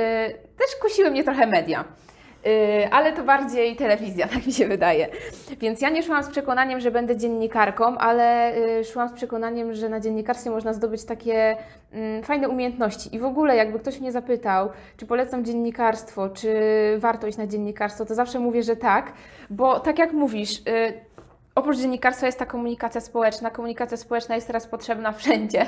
też 0.57 0.75
kusiły 0.81 1.11
mnie 1.11 1.23
trochę 1.23 1.47
media. 1.47 1.85
Y, 2.47 2.89
ale 2.91 3.13
to 3.13 3.23
bardziej 3.23 3.75
telewizja, 3.75 4.27
tak 4.33 4.45
mi 4.45 4.53
się 4.53 4.67
wydaje. 4.67 5.07
Więc 5.59 5.81
ja 5.81 5.89
nie 5.89 6.03
szłam 6.03 6.23
z 6.23 6.27
przekonaniem, 6.27 6.79
że 6.79 6.91
będę 6.91 7.17
dziennikarką, 7.17 7.97
ale 7.97 8.57
y, 8.57 8.83
szłam 8.83 9.09
z 9.09 9.13
przekonaniem, 9.13 9.73
że 9.73 9.89
na 9.89 9.99
dziennikarstwie 9.99 10.49
można 10.49 10.73
zdobyć 10.73 11.05
takie 11.05 11.57
mm, 11.93 12.23
fajne 12.23 12.49
umiejętności. 12.49 13.15
I 13.15 13.19
w 13.19 13.25
ogóle, 13.25 13.55
jakby 13.55 13.79
ktoś 13.79 13.99
mnie 13.99 14.11
zapytał, 14.11 14.69
czy 14.97 15.05
polecam 15.05 15.45
dziennikarstwo, 15.45 16.29
czy 16.29 16.49
warto 16.97 17.27
iść 17.27 17.37
na 17.37 17.47
dziennikarstwo, 17.47 18.05
to 18.05 18.15
zawsze 18.15 18.39
mówię, 18.39 18.63
że 18.63 18.75
tak, 18.75 19.13
bo 19.49 19.79
tak 19.79 19.99
jak 19.99 20.13
mówisz, 20.13 20.59
y, 20.59 20.93
oprócz 21.55 21.77
dziennikarstwa 21.77 22.25
jest 22.25 22.39
ta 22.39 22.45
komunikacja 22.45 23.01
społeczna. 23.01 23.49
Komunikacja 23.49 23.97
społeczna 23.97 24.35
jest 24.35 24.47
teraz 24.47 24.67
potrzebna 24.67 25.11
wszędzie. 25.21 25.65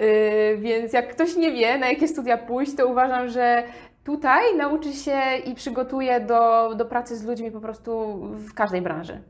Yy, 0.00 0.58
więc 0.58 0.92
jak 0.92 1.08
ktoś 1.08 1.36
nie 1.36 1.52
wie, 1.52 1.78
na 1.78 1.88
jakie 1.88 2.08
studia 2.08 2.38
pójść, 2.38 2.76
to 2.76 2.86
uważam, 2.86 3.28
że 3.28 3.62
tutaj 4.08 4.56
nauczy 4.56 4.92
się 4.92 5.20
i 5.44 5.54
przygotuje 5.54 6.20
do, 6.20 6.74
do 6.76 6.84
pracy 6.84 7.16
z 7.16 7.24
ludźmi 7.24 7.50
po 7.50 7.60
prostu 7.60 8.18
w 8.32 8.54
każdej 8.54 8.82
branży. 8.82 9.22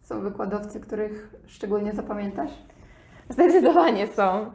Są 0.00 0.20
wykładowcy, 0.20 0.80
których 0.80 1.34
szczególnie 1.46 1.92
zapamiętasz? 1.92 2.50
Zdecydowanie 3.28 4.06
są. 4.06 4.50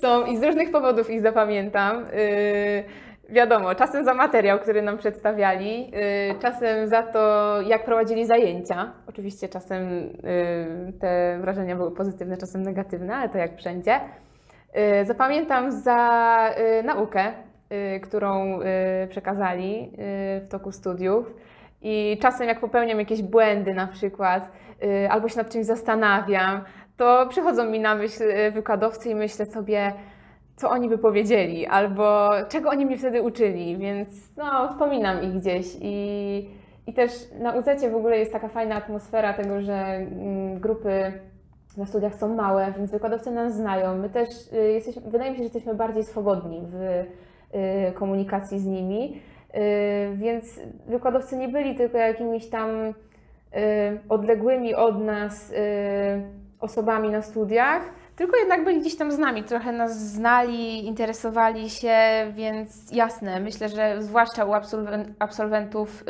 Są 0.00 0.26
i 0.26 0.36
z 0.36 0.42
różnych 0.42 0.70
powodów 0.70 1.10
ich 1.10 1.20
zapamiętam. 1.20 1.96
Yy, 1.96 3.34
wiadomo, 3.34 3.74
czasem 3.74 4.04
za 4.04 4.14
materiał, 4.14 4.58
który 4.58 4.82
nam 4.82 4.98
przedstawiali, 4.98 5.90
yy, 5.90 5.94
czasem 6.42 6.88
za 6.88 7.02
to, 7.02 7.54
jak 7.62 7.84
prowadzili 7.84 8.26
zajęcia. 8.26 8.92
Oczywiście 9.06 9.48
czasem 9.48 9.82
yy, 9.90 10.92
te 11.00 11.38
wrażenia 11.40 11.76
były 11.76 11.90
pozytywne, 11.90 12.36
czasem 12.36 12.62
negatywne, 12.62 13.16
ale 13.16 13.28
to 13.28 13.38
jak 13.38 13.56
wszędzie. 13.56 14.00
Yy, 14.74 15.04
zapamiętam 15.04 15.72
za 15.72 16.50
yy, 16.58 16.82
naukę, 16.82 17.47
którą 18.02 18.60
yy, 18.60 18.66
przekazali 19.08 19.82
yy, 19.82 19.90
w 20.40 20.48
toku 20.50 20.72
studiów. 20.72 21.34
I 21.82 22.18
czasem, 22.22 22.48
jak 22.48 22.60
popełniam 22.60 22.98
jakieś 22.98 23.22
błędy, 23.22 23.74
na 23.74 23.86
przykład, 23.86 24.50
albo 25.10 25.28
się 25.28 25.36
nad 25.36 25.50
czymś 25.50 25.66
zastanawiam, 25.66 26.60
to 26.98 27.26
przychodzą 27.28 27.70
mi 27.70 27.80
na 27.80 27.94
myśl 27.94 28.22
y, 28.22 28.50
wykładowcy 28.50 29.10
i 29.10 29.14
myślę 29.14 29.46
sobie, 29.46 29.92
co 30.56 30.70
oni 30.70 30.88
by 30.88 30.98
powiedzieli, 30.98 31.66
albo 31.66 32.30
czego 32.48 32.70
oni 32.70 32.86
mnie 32.86 32.98
wtedy 32.98 33.22
uczyli, 33.22 33.76
więc 33.76 34.08
no, 34.36 34.68
wspominam 34.68 35.22
ich 35.22 35.34
gdzieś. 35.34 35.66
I, 35.80 36.50
i 36.86 36.92
też 36.92 37.12
na 37.40 37.52
UZ 37.52 37.66
w 37.92 37.96
ogóle 37.96 38.18
jest 38.18 38.32
taka 38.32 38.48
fajna 38.48 38.74
atmosfera 38.74 39.32
tego, 39.32 39.60
że 39.60 39.74
mm, 39.74 40.60
grupy 40.60 41.12
na 41.76 41.86
studiach 41.86 42.14
są 42.14 42.34
małe, 42.34 42.72
więc 42.76 42.90
wykładowcy 42.90 43.30
nas 43.30 43.54
znają. 43.54 43.96
My 43.96 44.10
też 44.10 44.28
y, 44.52 44.72
jesteśmy, 44.72 45.02
wydaje 45.10 45.30
mi 45.30 45.36
się, 45.36 45.42
że 45.42 45.44
jesteśmy 45.44 45.74
bardziej 45.74 46.04
swobodni 46.04 46.62
w 46.66 46.74
y, 46.74 47.06
komunikacji 47.94 48.58
z 48.58 48.66
nimi, 48.66 49.20
więc 50.14 50.60
wykładowcy 50.86 51.36
nie 51.36 51.48
byli 51.48 51.74
tylko 51.74 51.98
jakimiś 51.98 52.48
tam 52.48 52.94
odległymi 54.08 54.74
od 54.74 55.00
nas 55.00 55.52
osobami 56.60 57.10
na 57.10 57.22
studiach, 57.22 57.82
tylko 58.18 58.36
jednak 58.36 58.64
byli 58.64 58.80
gdzieś 58.80 58.96
tam 58.96 59.12
z 59.12 59.18
nami, 59.18 59.44
trochę 59.44 59.72
nas 59.72 59.98
znali, 59.98 60.86
interesowali 60.86 61.70
się, 61.70 61.96
więc 62.32 62.92
jasne, 62.92 63.40
myślę, 63.40 63.68
że 63.68 64.02
zwłaszcza 64.02 64.44
u 64.44 64.52
absolwentów 65.18 66.02
y, 66.02 66.04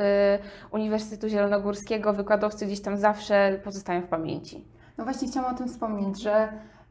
Uniwersytetu 0.72 1.28
Zielonogórskiego 1.28 2.12
wykładowcy 2.12 2.66
gdzieś 2.66 2.80
tam 2.80 2.96
zawsze 2.96 3.60
pozostają 3.64 4.02
w 4.02 4.08
pamięci. 4.08 4.64
No 4.98 5.04
właśnie 5.04 5.28
chciałam 5.28 5.54
o 5.54 5.58
tym 5.58 5.68
wspomnieć, 5.68 6.22
że 6.22 6.48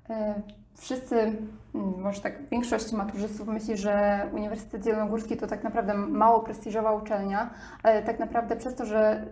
y, 0.09 0.13
wszyscy, 0.75 1.35
może 1.77 2.21
tak 2.21 2.33
większość 2.51 2.91
maturzystów 2.91 3.47
myśli, 3.47 3.77
że 3.77 4.21
Uniwersytet 4.33 4.83
Zielonogórski 4.83 5.37
to 5.37 5.47
tak 5.47 5.63
naprawdę 5.63 5.93
mało 5.93 6.39
prestiżowa 6.39 6.91
uczelnia, 6.91 7.49
ale 7.83 8.03
tak 8.03 8.19
naprawdę 8.19 8.55
przez 8.55 8.75
to, 8.75 8.85
że 8.85 9.25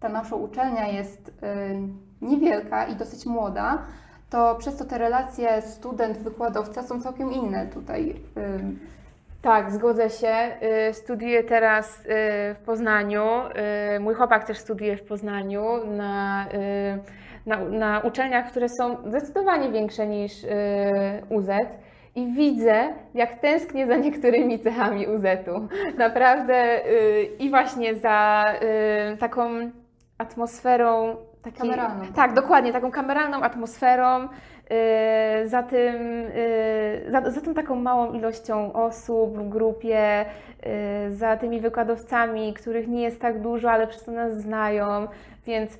ta 0.00 0.08
nasza 0.08 0.36
uczelnia 0.36 0.88
jest 0.88 1.28
y, 1.28 1.32
niewielka 2.22 2.86
i 2.86 2.96
dosyć 2.96 3.26
młoda, 3.26 3.78
to 4.30 4.54
przez 4.54 4.76
to 4.76 4.84
te 4.84 4.98
relacje 4.98 5.62
student-wykładowca 5.62 6.82
są 6.82 7.00
całkiem 7.00 7.32
inne 7.32 7.66
tutaj. 7.66 8.14
Tak, 9.42 9.72
zgodzę 9.72 10.10
się. 10.10 10.56
Y, 10.88 10.94
studiuję 10.94 11.44
teraz 11.44 12.00
y, 12.00 12.04
w 12.54 12.58
Poznaniu. 12.66 13.24
Mój 14.00 14.14
chłopak 14.14 14.44
też 14.44 14.58
studiuje 14.58 14.96
w 14.96 15.02
Poznaniu 15.02 15.86
na, 15.86 16.46
na, 17.46 17.64
na 17.64 18.00
uczelniach, 18.00 18.50
które 18.50 18.68
są 18.68 18.96
zdecydowanie 19.06 19.72
większe 19.72 20.06
niż 20.06 20.32
UZ. 21.28 21.48
I 22.14 22.32
widzę, 22.32 22.88
jak 23.14 23.38
tęsknię 23.38 23.86
za 23.86 23.96
niektórymi 23.96 24.58
cechami 24.58 25.06
UZ-u. 25.06 25.68
Naprawdę 25.98 26.80
i 27.38 27.50
właśnie 27.50 27.94
za 27.94 28.46
taką 29.18 29.70
atmosferą 30.18 31.16
takiej, 31.42 31.60
kameralną. 31.60 32.04
Tak, 32.14 32.34
dokładnie, 32.34 32.72
taką 32.72 32.90
kameralną 32.90 33.42
atmosferą, 33.42 34.20
yy, 34.20 35.48
za, 35.48 35.62
tym, 35.62 36.22
yy, 37.04 37.10
za, 37.10 37.30
za 37.30 37.40
tą 37.40 37.54
taką 37.54 37.74
małą 37.74 38.12
ilością 38.12 38.72
osób 38.72 39.38
w 39.38 39.48
grupie, 39.48 40.24
yy, 41.06 41.14
za 41.14 41.36
tymi 41.36 41.60
wykładowcami, 41.60 42.54
których 42.54 42.88
nie 42.88 43.02
jest 43.02 43.20
tak 43.20 43.40
dużo, 43.40 43.70
ale 43.70 43.86
przez 43.86 44.04
to 44.04 44.12
nas 44.12 44.32
znają, 44.40 45.08
więc 45.46 45.78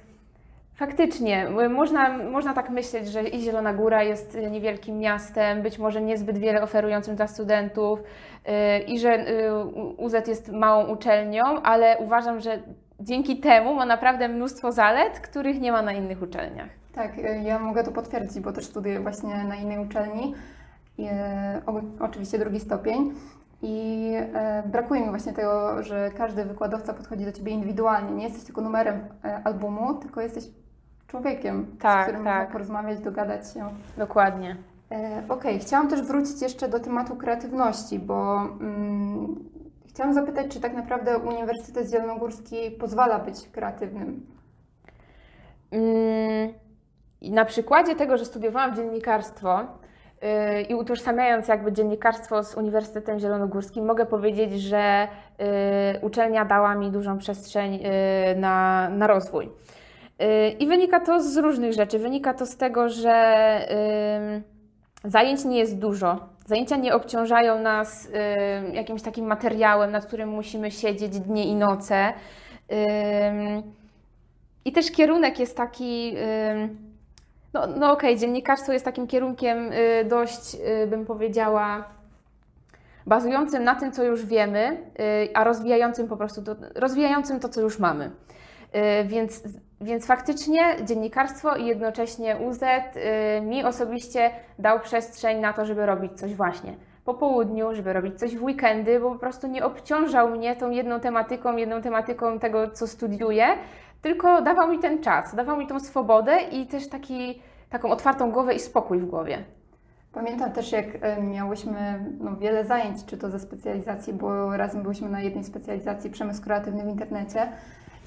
faktycznie 0.81 1.51
można, 1.71 2.19
można 2.19 2.55
tak 2.55 2.71
myśleć, 2.71 3.09
że 3.09 3.23
i 3.23 3.41
Zielona 3.41 3.75
Góra 3.75 4.03
jest 4.03 4.39
niewielkim 4.51 4.99
miastem, 4.99 5.63
być 5.63 5.79
może 5.79 6.03
niezbyt 6.03 6.39
wiele 6.39 6.63
oferującym 6.63 7.17
dla 7.17 7.27
studentów 7.27 8.01
yy, 8.47 8.79
i 8.79 8.99
że 8.99 9.17
yy, 9.17 9.65
UZ 9.97 10.15
jest 10.29 10.53
małą 10.53 10.87
uczelnią, 10.87 11.45
ale 11.63 11.99
uważam, 11.99 12.41
że 12.41 12.59
dzięki 13.01 13.41
temu 13.41 13.75
ma 13.75 13.87
naprawdę 13.87 14.29
mnóstwo 14.29 14.73
zalet, 14.73 15.21
których 15.21 15.61
nie 15.61 15.73
ma 15.73 15.83
na 15.83 15.93
innych 15.93 16.23
uczelniach. 16.23 16.69
Tak, 16.95 17.19
e, 17.19 17.43
ja 17.43 17.59
mogę 17.59 17.85
to 17.85 17.93
potwierdzić, 17.93 18.41
bo 18.41 18.53
też 18.53 18.65
studiuję 18.65 19.01
właśnie 19.01 19.45
na 19.45 19.57
innej 19.57 19.79
uczelni. 19.79 20.35
Oczywiście 22.01 22.39
drugi 22.39 22.61
stopień. 22.61 23.13
I 23.63 24.13
e, 24.35 24.63
brakuje 24.67 25.01
mi 25.01 25.09
właśnie 25.09 25.33
tego, 25.33 25.83
że 25.83 26.11
każdy 26.17 26.45
wykładowca 26.45 26.95
podchodzi 26.95 27.25
do 27.25 27.33
Ciebie 27.33 27.53
indywidualnie. 27.53 28.15
Nie 28.15 28.25
jesteś 28.25 28.45
tylko 28.45 28.61
numerem 28.61 29.01
e, 29.25 29.41
albumu, 29.45 29.95
tylko 29.95 30.21
jesteś 30.21 30.45
człowiekiem, 31.11 31.77
tak, 31.81 32.03
z 32.03 32.07
którym 32.07 32.25
tak. 32.25 32.35
można 32.35 32.53
porozmawiać, 32.53 33.01
dogadać 33.01 33.53
się. 33.53 33.69
Dokładnie. 33.97 34.57
E, 34.93 35.23
Okej, 35.29 35.55
okay. 35.55 35.59
chciałam 35.59 35.89
też 35.89 36.03
wrócić 36.03 36.43
jeszcze 36.43 36.69
do 36.69 36.81
tematu 36.81 37.17
kreatywności, 37.17 37.99
bo 37.99 38.43
mm, 38.61 39.51
Chciałam 40.01 40.15
zapytać, 40.15 40.47
czy 40.49 40.61
tak 40.61 40.75
naprawdę 40.75 41.19
Uniwersytet 41.19 41.91
Zielonogórski 41.91 42.71
pozwala 42.71 43.19
być 43.19 43.49
kreatywnym? 43.53 44.27
Mm, 45.71 46.55
na 47.23 47.45
przykładzie 47.45 47.97
tego, 47.97 48.17
że 48.19 48.25
studiowałam 48.25 48.77
dziennikarstwo 48.77 49.61
yy, 50.23 50.63
i 50.63 50.75
utożsamiając 50.75 51.49
jakby 51.49 51.73
dziennikarstwo 51.73 52.45
z 52.45 52.55
Uniwersytetem 52.55 53.19
Zielonogórskim, 53.19 53.85
mogę 53.85 54.07
powiedzieć, 54.07 54.61
że 54.61 55.09
yy, 55.39 55.47
uczelnia 56.03 56.45
dała 56.45 56.75
mi 56.75 56.91
dużą 56.91 57.19
przestrzeń 57.19 57.73
yy, 57.73 57.81
na, 58.37 58.89
na 58.89 59.07
rozwój. 59.07 59.51
I 60.59 60.67
wynika 60.67 61.01
to 61.01 61.23
z 61.23 61.37
różnych 61.37 61.73
rzeczy. 61.73 61.99
Wynika 61.99 62.35
to 62.35 62.47
z 62.47 62.57
tego, 62.57 62.89
że 62.89 63.61
zajęć 65.05 65.45
nie 65.45 65.59
jest 65.59 65.79
dużo 65.79 66.31
Zajęcia 66.51 66.77
nie 66.77 66.95
obciążają 66.95 67.61
nas 67.61 68.09
jakimś 68.73 69.03
takim 69.03 69.27
materiałem, 69.27 69.91
nad 69.91 70.07
którym 70.07 70.29
musimy 70.29 70.71
siedzieć 70.71 71.21
dnie 71.21 71.45
i 71.45 71.55
noce. 71.55 72.13
I 74.65 74.73
też 74.73 74.91
kierunek 74.91 75.39
jest 75.39 75.57
taki. 75.57 76.15
No, 77.53 77.67
no 77.67 77.93
okej, 77.93 78.11
okay, 78.11 78.21
dziennikarstwo 78.21 78.73
jest 78.73 78.85
takim 78.85 79.07
kierunkiem 79.07 79.73
y, 79.73 80.05
dość, 80.05 80.55
y, 80.55 80.87
bym 80.87 81.07
powiedziała, 81.07 81.85
bazującym 83.07 83.65
na 83.65 83.75
tym, 83.75 83.93
co 83.93 84.05
już 84.05 84.27
wiemy, 84.27 84.79
y, 85.01 85.35
a 85.35 85.45
rozwijającym 85.45 86.09
po 86.09 86.17
prostu 86.17 86.43
to, 86.43 86.57
rozwijającym 86.75 87.41
to, 87.41 87.49
co 87.49 87.61
już 87.61 87.79
mamy. 87.79 88.11
Więc 89.05 89.43
więc 89.81 90.07
faktycznie 90.07 90.63
dziennikarstwo 90.85 91.57
i 91.57 91.67
jednocześnie 91.67 92.37
UZ 92.37 92.63
y, 92.63 93.41
mi 93.41 93.65
osobiście 93.65 94.31
dał 94.59 94.81
przestrzeń 94.81 95.41
na 95.41 95.53
to, 95.53 95.65
żeby 95.65 95.87
robić 95.87 96.13
coś 96.13 96.35
właśnie 96.35 96.75
po 97.05 97.15
południu, 97.15 97.75
żeby 97.75 97.93
robić 97.93 98.19
coś 98.19 98.37
w 98.37 98.43
weekendy, 98.43 99.01
bo 99.01 99.11
po 99.11 99.19
prostu 99.19 99.47
nie 99.47 99.65
obciążał 99.65 100.31
mnie 100.31 100.57
tą 100.57 100.71
jedną 100.71 101.01
tematyką, 101.01 101.57
jedną 101.57 101.83
tematyką 101.83 102.39
tego, 102.39 102.71
co 102.71 102.87
studiuję, 102.87 103.47
tylko 104.03 104.43
dawał 104.43 104.69
mi 104.69 104.79
ten 104.79 105.03
czas, 105.03 105.35
dawał 105.35 105.57
mi 105.57 105.67
tą 105.67 105.81
swobodę 105.81 106.41
i 106.41 106.67
też 106.67 106.89
taki, 106.89 107.43
taką 107.71 107.91
otwartą 107.91 108.31
głowę 108.31 108.55
i 108.55 108.61
spokój 108.61 108.99
w 108.99 109.07
głowie. 109.07 109.45
Pamiętam 110.13 110.53
też, 110.53 110.73
jak 110.73 110.87
e, 111.01 111.23
miałyśmy 111.23 112.05
no, 112.21 112.37
wiele 112.37 112.65
zajęć, 112.65 113.05
czy 113.05 113.19
to 113.19 113.31
ze 113.31 113.41
specjalizacji, 113.41 114.13
bo 114.13 114.57
razem 114.57 114.83
byliśmy 114.83 115.09
na 115.09 115.21
jednej 115.21 115.45
specjalizacji 115.45 116.11
przemysł 116.11 116.43
kreatywny 116.43 116.85
w 116.85 116.89
internecie, 116.89 117.49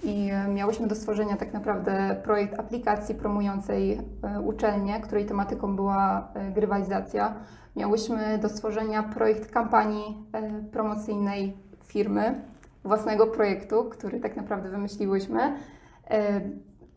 i 0.03 0.29
e, 0.31 0.47
miałyśmy 0.47 0.87
do 0.87 0.95
stworzenia 0.95 1.37
tak 1.37 1.53
naprawdę 1.53 2.21
projekt 2.23 2.59
aplikacji 2.59 3.15
promującej 3.15 3.91
e, 4.23 4.41
uczelnię, 4.41 5.01
której 5.01 5.25
tematyką 5.25 5.75
była 5.75 6.27
e, 6.33 6.51
grywalizacja. 6.51 7.35
Miałyśmy 7.75 8.37
do 8.37 8.49
stworzenia 8.49 9.03
projekt 9.03 9.51
kampanii 9.51 10.27
promocyjnej 10.71 11.57
firmy, 11.83 12.41
własnego 12.83 13.27
projektu, 13.27 13.83
który 13.83 14.19
tak 14.19 14.35
naprawdę 14.35 14.69
wymyśliłyśmy. 14.69 15.53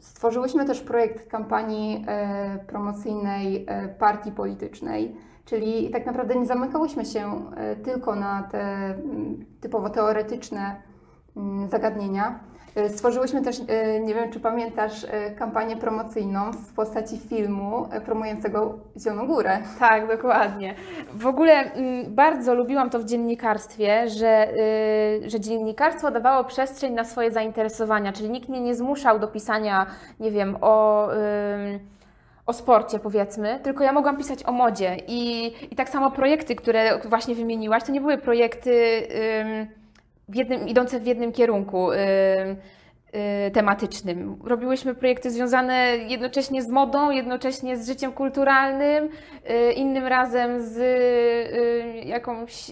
Stworzyłyśmy 0.01 0.64
też 0.64 0.81
projekt 0.81 1.31
kampanii 1.31 2.07
promocyjnej 2.66 3.66
partii 3.99 4.33
politycznej, 4.33 5.16
czyli 5.45 5.90
tak 5.90 6.07
naprawdę 6.07 6.35
nie 6.35 6.47
zamykałyśmy 6.47 7.05
się 7.05 7.42
tylko 7.85 8.14
na 8.14 8.42
te 8.42 8.95
typowo 9.61 9.90
teoretyczne 9.90 10.77
zagadnienia, 11.69 12.40
Stworzyłyśmy 12.89 13.43
też, 13.43 13.61
e, 13.69 14.01
nie 14.01 14.15
wiem 14.15 14.33
czy 14.33 14.41
pamiętasz, 14.41 15.05
e, 15.05 15.31
kampanię 15.31 15.77
promocyjną 15.77 16.53
w 16.53 16.73
postaci 16.73 17.19
filmu 17.19 17.89
e, 17.91 18.01
promującego 18.01 18.79
Zieloną 18.97 19.27
Górę. 19.27 19.59
Tak, 19.79 20.09
dokładnie. 20.09 20.75
W 21.15 21.27
ogóle 21.27 21.53
mm, 21.53 22.15
bardzo 22.15 22.55
lubiłam 22.55 22.91
to 22.91 22.99
w 22.99 23.05
dziennikarstwie, 23.05 24.09
że, 24.09 24.49
y, 25.25 25.31
że 25.31 25.41
dziennikarstwo 25.41 26.11
dawało 26.11 26.45
przestrzeń 26.45 26.93
na 26.93 27.05
swoje 27.05 27.31
zainteresowania, 27.31 28.12
czyli 28.12 28.31
nikt 28.31 28.49
mnie 28.49 28.61
nie 28.61 28.75
zmuszał 28.75 29.19
do 29.19 29.29
pisania, 29.29 29.87
nie 30.21 30.31
wiem, 30.31 30.57
o. 30.61 31.09
o 32.47 32.53
sporcie 32.53 32.99
powiedzmy, 32.99 33.61
tylko 33.62 33.85
ja 33.85 33.93
mogłam 33.93 34.17
pisać 34.17 34.47
o 34.47 34.53
modzie 34.53 34.97
i, 35.09 35.53
i 35.71 35.77
tak 35.77 35.89
samo 35.89 36.11
projekty, 36.11 36.57
które 36.57 36.99
właśnie 36.99 37.35
wymieniłaś, 37.35 37.85
to 37.85 37.93
nie 37.93 38.01
były 38.01 38.19
projekty 38.19 39.03
w 40.29 40.35
jednym, 40.35 40.69
idące 40.69 41.01
w 41.01 41.07
jednym 41.07 41.33
kierunku 41.33 41.91
ym, 41.93 41.99
y, 43.47 43.51
tematycznym. 43.51 44.39
Robiłyśmy 44.45 44.95
projekty 44.95 45.31
związane 45.31 45.97
jednocześnie 46.09 46.62
z 46.62 46.69
modą, 46.69 47.11
jednocześnie 47.11 47.77
z 47.77 47.87
życiem 47.89 48.12
kulturalnym, 48.12 49.05
y, 49.51 49.73
innym 49.73 50.07
razem 50.07 50.61
z 50.61 50.77
y, 50.79 52.07
jakąś, 52.09 52.71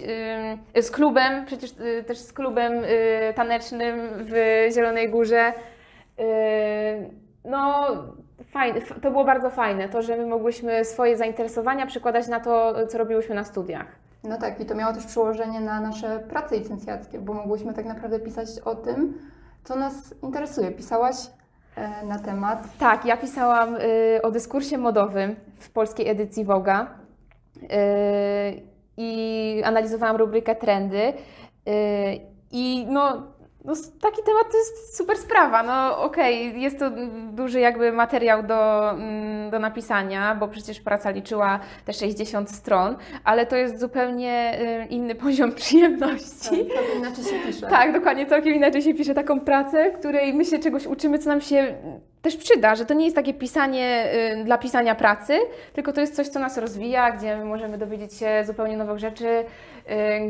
y, 0.77 0.83
z 0.83 0.91
klubem, 0.91 1.47
przecież 1.47 1.71
y, 1.71 2.05
też 2.05 2.19
z 2.19 2.33
klubem 2.33 2.73
y, 2.85 2.89
tanecznym 3.35 4.01
w 4.19 4.67
Zielonej 4.75 5.11
Górze. 5.11 5.53
Y, 6.21 7.25
No, 7.45 7.87
fajne, 8.53 8.81
to 9.03 9.11
było 9.11 9.25
bardzo 9.25 9.51
fajne, 9.51 9.89
to, 9.89 10.03
że 10.03 10.17
my 10.17 10.27
mogłyśmy 10.27 10.85
swoje 10.85 11.17
zainteresowania 11.17 11.87
przekładać 11.87 12.29
na 12.29 12.41
to, 12.41 12.87
co 12.87 12.99
robiłyśmy 12.99 13.35
na 13.35 13.45
studiach. 13.45 13.87
No 14.25 14.39
tak, 14.39 14.61
i 14.61 14.67
to 14.67 14.75
miało 14.75 14.93
też 14.95 15.07
przełożenie 15.07 15.61
na 15.61 15.81
nasze 15.81 16.19
prace 16.19 16.57
licencjackie, 16.57 17.19
bo 17.19 17.35
mogłyśmy 17.35 17.75
tak 17.75 17.87
naprawdę 17.87 18.21
pisać 18.21 18.49
o 18.65 18.75
tym, 18.75 19.19
co 19.65 19.77
nas 19.77 20.15
interesuje. 20.23 20.71
Pisałaś 20.71 21.17
e, 21.77 22.07
na 22.07 22.19
temat. 22.19 22.69
Tak, 22.79 23.05
ja 23.05 23.17
pisałam 23.17 23.77
y, 23.77 24.21
o 24.23 24.31
dyskursie 24.31 24.79
modowym 24.79 25.37
w 25.57 25.71
polskiej 25.71 26.09
edycji 26.09 26.45
Voga 26.45 26.87
y, 27.57 27.67
i 28.97 29.63
analizowałam 29.65 30.17
rubrykę 30.17 30.55
trendy. 30.55 31.03
Y, 31.03 31.15
I 32.51 32.87
no, 32.89 33.23
no, 33.65 33.75
taki 34.01 34.23
temat 34.23 34.51
to 34.53 34.59
jest 34.59 34.97
super 34.97 35.17
sprawa. 35.17 35.63
No 35.63 36.03
okej, 36.03 36.61
jest 36.61 36.79
to 36.79 36.91
duży 37.33 37.61
jakby 37.61 37.93
materiał 37.93 38.43
do, 38.43 38.91
mm, 38.91 39.51
do 39.51 39.59
napisania, 39.59 40.35
bo 40.35 40.49
przecież 40.49 40.81
praca 40.81 41.11
liczyła 41.11 41.61
te 41.85 41.93
60 41.93 42.51
stron, 42.51 42.97
ale 43.25 43.47
to 43.47 43.57
jest 43.57 43.81
zupełnie 43.81 44.59
y, 44.83 44.87
inny 44.87 45.15
poziom 45.25 45.53
przyjemności. 45.53 46.67
To 46.67 46.99
inaczej 46.99 47.25
się 47.25 47.39
pisze. 47.47 47.67
Tak, 47.67 47.93
dokładnie, 47.93 48.27
całkiem 48.27 48.55
inaczej 48.55 48.83
się 48.83 48.95
pisze 48.95 49.15
taką 49.15 49.41
pracę, 49.41 49.91
której 49.91 50.35
my 50.35 50.45
się 50.45 50.59
czegoś 50.59 50.87
uczymy, 50.87 51.19
co 51.19 51.29
nam 51.29 51.41
się 51.41 51.75
też 52.25 52.37
przyda, 52.37 52.75
że 52.75 52.87
to 52.87 52.95
nie 52.95 53.05
jest 53.05 53.17
takie 53.17 53.35
pisanie 53.35 54.13
y, 54.41 54.45
dla 54.45 54.59
pisania 54.59 54.95
pracy, 54.95 55.39
tylko 55.73 55.93
to 55.93 56.01
jest 56.01 56.17
coś, 56.17 56.29
co 56.29 56.41
nas 56.41 56.59
rozwija, 56.59 57.13
gdzie 57.13 57.37
my 57.37 57.45
możemy 57.45 57.79
dowiedzieć 57.79 58.15
się 58.15 58.45
zupełnie 58.47 58.77
nowych 58.77 58.99
rzeczy, 58.99 59.27
y, 59.27 59.45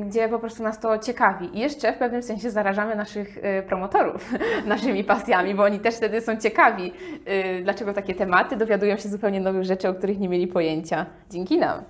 gdzie 0.00 0.28
po 0.28 0.38
prostu 0.38 0.62
nas 0.62 0.80
to 0.80 0.98
ciekawi. 0.98 1.56
I 1.58 1.60
jeszcze 1.60 1.92
w 1.92 1.96
pewnym 1.96 2.22
sensie 2.22 2.50
zarażamy 2.50 2.96
naszych 2.96 3.36
y, 3.36 3.62
promotorów 3.66 4.32
naszymi 4.66 5.04
pasjami, 5.04 5.54
bo 5.54 5.62
oni 5.62 5.80
też 5.80 5.94
wtedy 5.94 6.20
są 6.20 6.36
ciekawi, 6.36 6.92
dlaczego 7.62 7.92
takie 7.92 8.14
tematy, 8.14 8.56
dowiadują 8.56 8.96
się 8.96 9.08
zupełnie 9.08 9.40
nowych 9.40 9.64
rzeczy, 9.64 9.88
o 9.88 9.94
których 9.94 10.18
nie 10.18 10.28
mieli 10.28 10.46
pojęcia. 10.46 11.06
Dzięki 11.30 11.58
nam. 11.58 11.82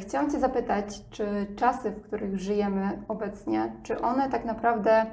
Chciałam 0.00 0.30
Cię 0.30 0.38
zapytać, 0.38 0.84
czy 1.10 1.26
czasy, 1.56 1.90
w 1.90 2.02
których 2.02 2.38
żyjemy 2.38 2.98
obecnie, 3.08 3.72
czy 3.82 4.00
one 4.00 4.30
tak 4.30 4.44
naprawdę 4.44 5.06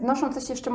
wnoszą 0.00 0.32
coś 0.32 0.50
jeszcze 0.50 0.70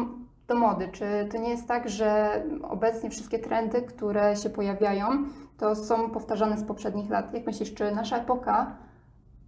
do 0.48 0.56
mody? 0.56 0.90
Czy 0.92 1.28
to 1.32 1.38
nie 1.38 1.50
jest 1.50 1.68
tak, 1.68 1.90
że 1.90 2.42
obecnie 2.64 3.10
wszystkie 3.10 3.40
trendy, 3.40 3.82
które 3.82 4.36
się 4.36 4.50
pojawiają, 4.50 5.10
to 5.58 5.76
są 5.76 6.10
powtarzane 6.10 6.58
z 6.58 6.64
poprzednich 6.64 7.10
lat? 7.10 7.34
Jak 7.34 7.46
myślisz, 7.46 7.74
czy 7.74 7.92
nasza 7.92 8.18
epoka 8.18 8.76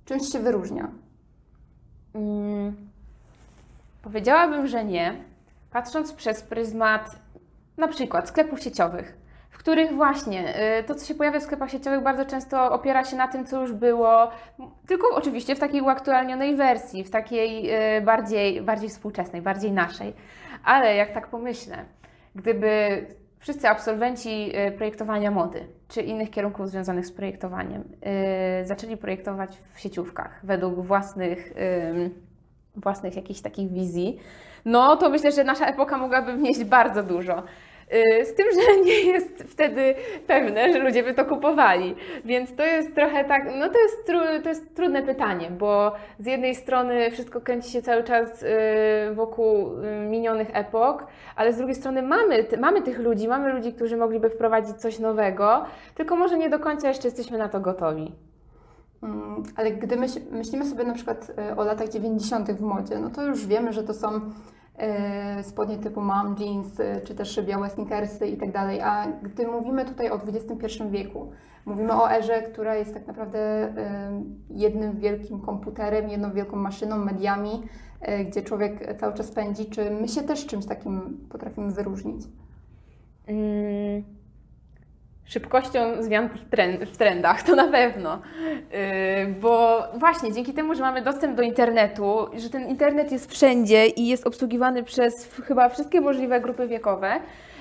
czymś 0.06 0.32
się 0.32 0.40
wyróżnia? 0.40 0.92
Mm, 2.16 2.76
powiedziałabym, 4.02 4.68
że 4.68 4.86
nie. 4.86 5.24
Patrząc 5.72 6.14
przez 6.14 6.42
pryzmat 6.42 7.16
na 7.78 7.88
przykład 7.88 8.30
sklepów 8.30 8.62
sieciowych, 8.62 9.18
w 9.50 9.58
których 9.58 9.94
właśnie 9.96 10.56
y, 10.80 10.84
to, 10.84 10.96
co 10.96 11.06
się 11.06 11.16
pojawia 11.16 11.40
w 11.40 11.44
sklepach 11.44 11.72
sieciowych, 11.72 12.04
bardzo 12.04 12.26
często 12.26 12.72
opiera 12.72 13.04
się 13.04 13.18
na 13.18 13.28
tym, 13.28 13.46
co 13.46 13.62
już 13.62 13.74
było, 13.74 14.32
tylko 14.88 15.08
oczywiście 15.16 15.56
w 15.56 15.60
takiej 15.60 15.82
uaktualnionej 15.82 16.56
wersji, 16.56 17.04
w 17.04 17.10
takiej 17.10 17.72
y, 17.98 18.02
bardziej, 18.02 18.62
bardziej 18.62 18.90
współczesnej, 18.90 19.42
bardziej 19.42 19.72
naszej. 19.72 20.14
Ale 20.68 20.96
jak 20.96 21.12
tak 21.12 21.28
pomyślę, 21.28 21.86
gdyby 22.36 23.06
wszyscy 23.40 23.70
absolwenci 23.70 24.52
y, 24.68 24.72
projektowania 24.72 25.32
mody 25.32 25.68
czy 25.88 26.02
innych 26.02 26.30
kierunków 26.30 26.70
związanych 26.70 27.06
z 27.06 27.12
projektowaniem 27.12 27.82
y, 28.62 28.66
zaczęli 28.66 28.98
projektować 28.98 29.58
w 29.74 29.80
sieciówkach 29.80 30.40
według 30.44 30.86
własnych, 30.86 31.54
własnych 32.76 33.16
jakichś 33.16 33.42
takich 33.42 33.72
wizji, 33.72 34.20
no 34.66 34.98
to 34.98 35.10
myślę, 35.10 35.32
że 35.32 35.44
nasza 35.44 35.66
epoka 35.66 35.98
mogłaby 35.98 36.34
wnieść 36.34 36.64
bardzo 36.64 37.04
dużo. 37.04 37.44
Y, 37.94 38.26
Z 38.26 38.36
tym, 38.36 38.46
że 38.54 38.82
nie 38.86 39.02
jest 39.02 39.44
wtedy 39.44 39.96
pewne, 40.28 40.74
że 40.74 40.80
ludzie 40.80 41.04
by 41.04 41.14
to 41.14 41.26
kupowali. 41.26 41.96
Więc 42.26 42.56
to 42.56 42.66
jest 42.66 42.96
trochę 42.96 43.26
tak, 43.26 43.46
no 43.60 43.70
to 43.70 43.80
jest, 43.80 44.06
tru, 44.06 44.20
to 44.44 44.50
jest 44.50 44.76
trudne 44.76 45.04
pytanie, 45.04 45.52
bo 45.52 45.92
z 46.20 46.26
jednej 46.26 46.56
strony 46.56 47.12
wszystko 47.12 47.42
kręci 47.42 47.72
się 47.72 47.82
cały 47.82 48.04
czas 48.04 48.44
y, 48.44 48.48
wokół 49.14 49.84
y, 49.84 50.10
minionych 50.10 50.48
epok, 50.54 51.08
ale 51.36 51.54
z 51.54 51.58
drugiej 51.58 51.76
strony 51.76 52.02
mamy, 52.02 52.46
mamy 52.60 52.82
tych 52.82 53.00
ludzi, 53.00 53.28
mamy 53.28 53.54
ludzi, 53.54 53.74
którzy 53.74 53.98
mogliby 53.98 54.30
wprowadzić 54.30 54.76
coś 54.76 55.00
nowego, 55.00 55.66
tylko 55.96 56.16
może 56.16 56.38
nie 56.38 56.50
do 56.50 56.60
końca 56.60 56.88
jeszcze 56.88 57.08
jesteśmy 57.08 57.38
na 57.38 57.50
to 57.50 57.60
gotowi. 57.60 58.12
Mm, 59.04 59.44
Ale 59.56 59.72
gdy 59.72 59.96
myśl, 59.96 60.20
myślimy 60.32 60.66
sobie 60.66 60.84
na 60.84 60.94
przykład 60.94 61.32
o 61.58 61.64
latach 61.64 61.90
90. 61.90 62.52
w 62.52 62.62
modzie, 62.62 63.00
no 63.00 63.10
to 63.10 63.24
już 63.24 63.46
wiemy, 63.46 63.74
że 63.74 63.84
to 63.84 63.94
są 63.94 64.22
spodnie 65.42 65.78
typu 65.78 66.02
mom 66.02 66.36
jeans, 66.40 66.80
e, 66.80 67.02
czy 67.02 67.16
też 67.16 67.42
białe 67.42 67.70
sneakersy 67.70 68.28
i 68.28 68.38
tak 68.38 68.52
dalej. 68.52 68.82
A 68.82 69.08
gdy 69.24 69.48
mówimy 69.48 69.86
tutaj 69.86 70.10
o 70.10 70.16
XXI 70.16 70.84
wieku, 70.90 71.32
mówimy 71.66 71.94
o 71.94 72.12
erze, 72.12 72.42
która 72.42 72.76
jest 72.76 72.94
tak 72.94 73.08
naprawdę 73.08 73.40
e, 73.40 74.24
jednym 74.50 74.98
wielkim 74.98 75.42
komputerem, 75.42 76.10
jedną 76.10 76.32
wielką 76.32 76.58
maszyną, 76.58 76.98
mediami, 76.98 77.64
e, 78.02 78.26
gdzie 78.26 78.42
człowiek 78.42 78.98
cały 79.00 79.14
czas 79.14 79.32
pędzi. 79.32 79.66
Czy 79.66 79.92
my 79.92 80.08
się 80.08 80.24
też 80.24 80.46
czymś 80.46 80.66
takim 80.66 81.18
potrafimy 81.30 81.72
wyróżnić? 81.72 82.26
Mm, 83.28 84.04
Szybkością 85.28 85.80
zmian 86.04 86.30
w, 86.30 86.50
trend, 86.50 86.84
w 86.84 86.98
trendach, 86.98 87.44
to 87.44 87.56
na 87.56 87.68
pewno. 87.68 88.22
Yy, 88.72 89.34
bo 89.42 89.84
właśnie 89.96 90.34
dzięki 90.34 90.54
temu, 90.54 90.76
że 90.76 90.82
mamy 90.82 91.02
dostęp 91.02 91.36
do 91.38 91.44
internetu, 91.44 92.28
że 92.38 92.50
ten 92.50 92.68
internet 92.68 93.12
jest 93.12 93.32
wszędzie 93.32 93.88
i 93.88 94.08
jest 94.08 94.28
obsługiwany 94.28 94.84
przez 94.84 95.34
chyba 95.48 95.70
wszystkie 95.70 96.02
możliwe 96.02 96.42
grupy 96.42 96.68
wiekowe, 96.68 97.20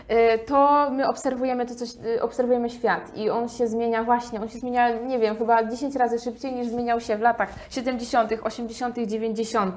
yy, 0.08 0.16
to 0.38 0.90
my 0.90 1.08
obserwujemy 1.08 1.66
to 1.66 1.74
coś, 1.74 1.88
yy, 1.94 2.22
obserwujemy 2.22 2.70
świat 2.70 3.16
i 3.16 3.30
on 3.30 3.48
się 3.48 3.66
zmienia 3.66 4.04
właśnie, 4.04 4.40
on 4.40 4.48
się 4.48 4.58
zmienia, 4.58 4.90
nie 4.90 5.18
wiem, 5.18 5.36
chyba 5.36 5.64
10 5.64 5.96
razy 5.96 6.18
szybciej 6.18 6.52
niż 6.52 6.66
zmieniał 6.66 7.00
się 7.00 7.16
w 7.16 7.20
latach 7.20 7.48
70., 7.70 8.32
80., 8.42 8.96
90. 9.06 9.76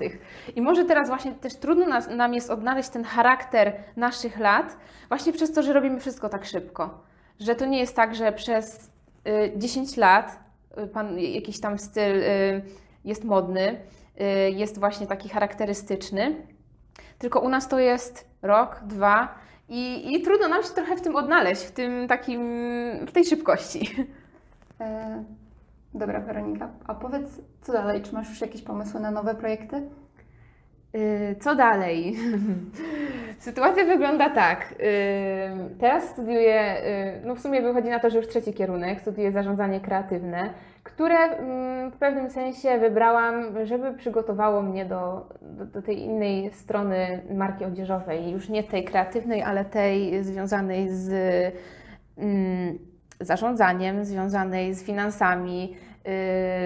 I 0.55 0.61
może 0.61 0.85
teraz 0.85 1.07
właśnie 1.07 1.31
też 1.31 1.55
trudno 1.55 1.85
nam 2.15 2.33
jest 2.33 2.49
odnaleźć 2.49 2.89
ten 2.89 3.03
charakter 3.03 3.73
naszych 3.95 4.39
lat, 4.39 4.77
właśnie 5.07 5.33
przez 5.33 5.51
to, 5.51 5.63
że 5.63 5.73
robimy 5.73 5.99
wszystko 5.99 6.29
tak 6.29 6.45
szybko. 6.45 7.08
Że 7.39 7.55
to 7.55 7.65
nie 7.65 7.79
jest 7.79 7.95
tak, 7.95 8.15
że 8.15 8.31
przez 8.31 8.89
y, 9.27 9.53
10 9.57 9.97
lat 9.97 10.39
y, 10.83 10.87
pan, 10.87 11.19
jakiś 11.19 11.59
tam 11.59 11.79
styl 11.79 12.23
y, 12.23 12.61
jest 13.05 13.23
modny, 13.23 13.79
y, 14.21 14.51
jest 14.51 14.79
właśnie 14.79 15.07
taki 15.07 15.29
charakterystyczny, 15.29 16.35
tylko 17.17 17.39
u 17.39 17.49
nas 17.49 17.67
to 17.67 17.79
jest 17.79 18.29
rok, 18.41 18.81
dwa 18.85 19.35
i, 19.69 20.13
i 20.13 20.21
trudno 20.21 20.47
nam 20.47 20.63
się 20.63 20.69
trochę 20.69 20.95
w 20.97 21.01
tym 21.01 21.15
odnaleźć, 21.15 21.61
w 21.63 21.71
tym 21.71 22.07
takim, 22.07 22.41
w 23.07 23.11
tej 23.11 23.25
szybkości. 23.25 23.95
E, 24.81 25.23
Dobra, 25.93 26.19
Weronika, 26.19 26.69
a 26.87 26.95
powiedz, 26.95 27.27
co 27.61 27.73
dalej? 27.73 28.01
Czy 28.01 28.13
masz 28.13 28.29
już 28.29 28.41
jakieś 28.41 28.61
pomysły 28.61 28.99
na 28.99 29.11
nowe 29.11 29.35
projekty? 29.35 29.89
Y, 30.95 31.35
Co 31.39 31.55
dalej? 31.55 32.15
Sytuacja 33.39 33.85
wygląda 33.85 34.29
tak. 34.29 34.71
Y, 34.71 35.75
Teraz 35.79 36.09
studiuję, 36.09 36.83
y, 37.23 37.25
no 37.25 37.35
w 37.35 37.39
sumie 37.39 37.61
wychodzi 37.61 37.89
na 37.89 37.99
to, 37.99 38.09
że 38.09 38.17
już 38.17 38.27
trzeci 38.27 38.53
kierunek, 38.53 39.01
studiuję 39.01 39.31
zarządzanie 39.31 39.79
kreatywne, 39.79 40.49
które 40.83 41.17
mm, 41.17 41.91
w 41.91 41.97
pewnym 41.97 42.29
sensie 42.29 42.77
wybrałam, 42.77 43.65
żeby 43.65 43.93
przygotowało 43.93 44.61
mnie 44.61 44.85
do, 44.85 45.29
do, 45.41 45.65
do 45.65 45.81
tej 45.81 45.99
innej 45.99 46.51
strony 46.53 47.21
marki 47.33 47.65
odzieżowej. 47.65 48.31
Już 48.31 48.49
nie 48.49 48.63
tej 48.63 48.83
kreatywnej, 48.83 49.41
ale 49.41 49.65
tej 49.65 50.23
związanej 50.23 50.89
z 50.89 51.11
mm, 52.17 52.79
zarządzaniem, 53.19 54.05
związanej 54.05 54.73
z 54.73 54.83
finansami, 54.83 55.75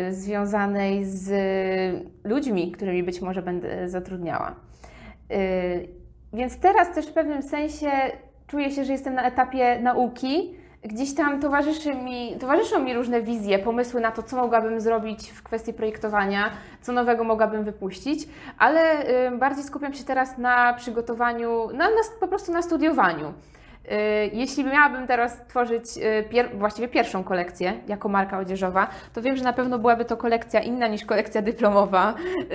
związanej 0.10 1.06
z 1.06 1.32
ludźmi, 2.24 2.72
którymi 2.72 3.04
być 3.04 3.22
może 3.22 3.41
będę 3.41 3.89
zatrudniała. 3.89 4.56
Więc 6.34 6.60
teraz 6.60 6.96
też 6.96 7.08
w 7.08 7.13
pewnym 7.13 7.41
sensie 7.41 7.91
czuję 8.48 8.72
się, 8.72 8.86
że 8.86 8.91
jestem 8.91 9.13
na 9.13 9.24
etapie 9.24 9.80
nauki. 9.82 10.56
Gdzieś 10.84 11.15
tam 11.15 11.41
towarzyszy 11.41 11.96
mi, 11.96 12.38
towarzyszą 12.39 12.80
mi 12.80 12.93
różne 12.93 13.22
wizje, 13.22 13.60
pomysły 13.60 14.02
na 14.02 14.12
to, 14.12 14.24
co 14.24 14.38
mogłabym 14.38 14.82
zrobić 14.82 15.32
w 15.32 15.43
kwestii 15.43 15.74
projektowania, 15.74 16.50
co 16.82 16.91
nowego 16.91 17.24
mogłabym 17.24 17.63
wypuścić, 17.63 18.28
ale 18.58 19.10
y, 19.28 19.38
bardziej 19.38 19.63
skupiam 19.63 19.93
się 19.93 20.04
teraz 20.04 20.38
na 20.38 20.74
przygotowaniu, 20.74 21.67
na, 21.67 21.89
na, 21.89 22.02
po 22.19 22.28
prostu 22.28 22.52
na 22.52 22.62
studiowaniu. 22.62 23.34
Y, 23.91 24.30
jeśli 24.34 24.63
miałabym 24.63 25.08
teraz 25.08 25.48
tworzyć 25.48 25.86
y, 25.98 26.24
pier 26.30 26.50
właściwie 26.58 26.88
pierwszą 26.88 27.24
kolekcję 27.24 27.74
jako 27.88 28.10
marka 28.10 28.39
odzieżowa, 28.39 28.88
to 29.13 29.22
wiem, 29.22 29.38
że 29.38 29.43
na 29.43 29.54
pewno 29.54 29.80
byłaby 29.80 30.06
to 30.06 30.17
kolekcja 30.17 30.60
inna 30.60 30.88
niż 30.88 31.06
kolekcja 31.06 31.41
dyplomowa 31.41 32.13
y, 32.13 32.46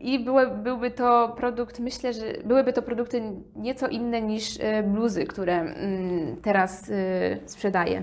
i 0.00 0.18
były, 0.18 0.46
byłby 0.48 0.90
to 0.90 1.34
produkt, 1.36 1.78
myślę, 1.78 2.12
że 2.12 2.22
byłyby 2.44 2.72
to 2.72 2.82
produkty 2.82 3.22
nieco 3.56 3.88
inne 3.88 4.22
niż 4.22 4.58
bluzy, 4.84 5.26
które 5.26 5.60
mm, 5.60 6.36
teraz 6.42 6.90
sprzedaję. 7.46 8.02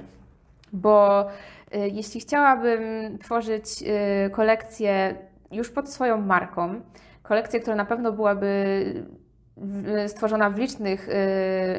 Bo 0.74 1.26
jeśli 1.72 2.22
chciałabym 2.22 2.82
tworzyć 3.18 3.84
kolekcję 4.32 5.16
już 5.52 5.70
pod 5.70 5.90
swoją 5.90 6.22
marką, 6.22 6.82
kolekcję, 7.24 7.60
która 7.60 7.76
na 7.76 7.86
pewno 7.86 8.12
byłaby 8.12 8.86
stworzona 10.08 10.50
w 10.50 10.58
licznych, 10.58 11.10
y, 11.10 11.12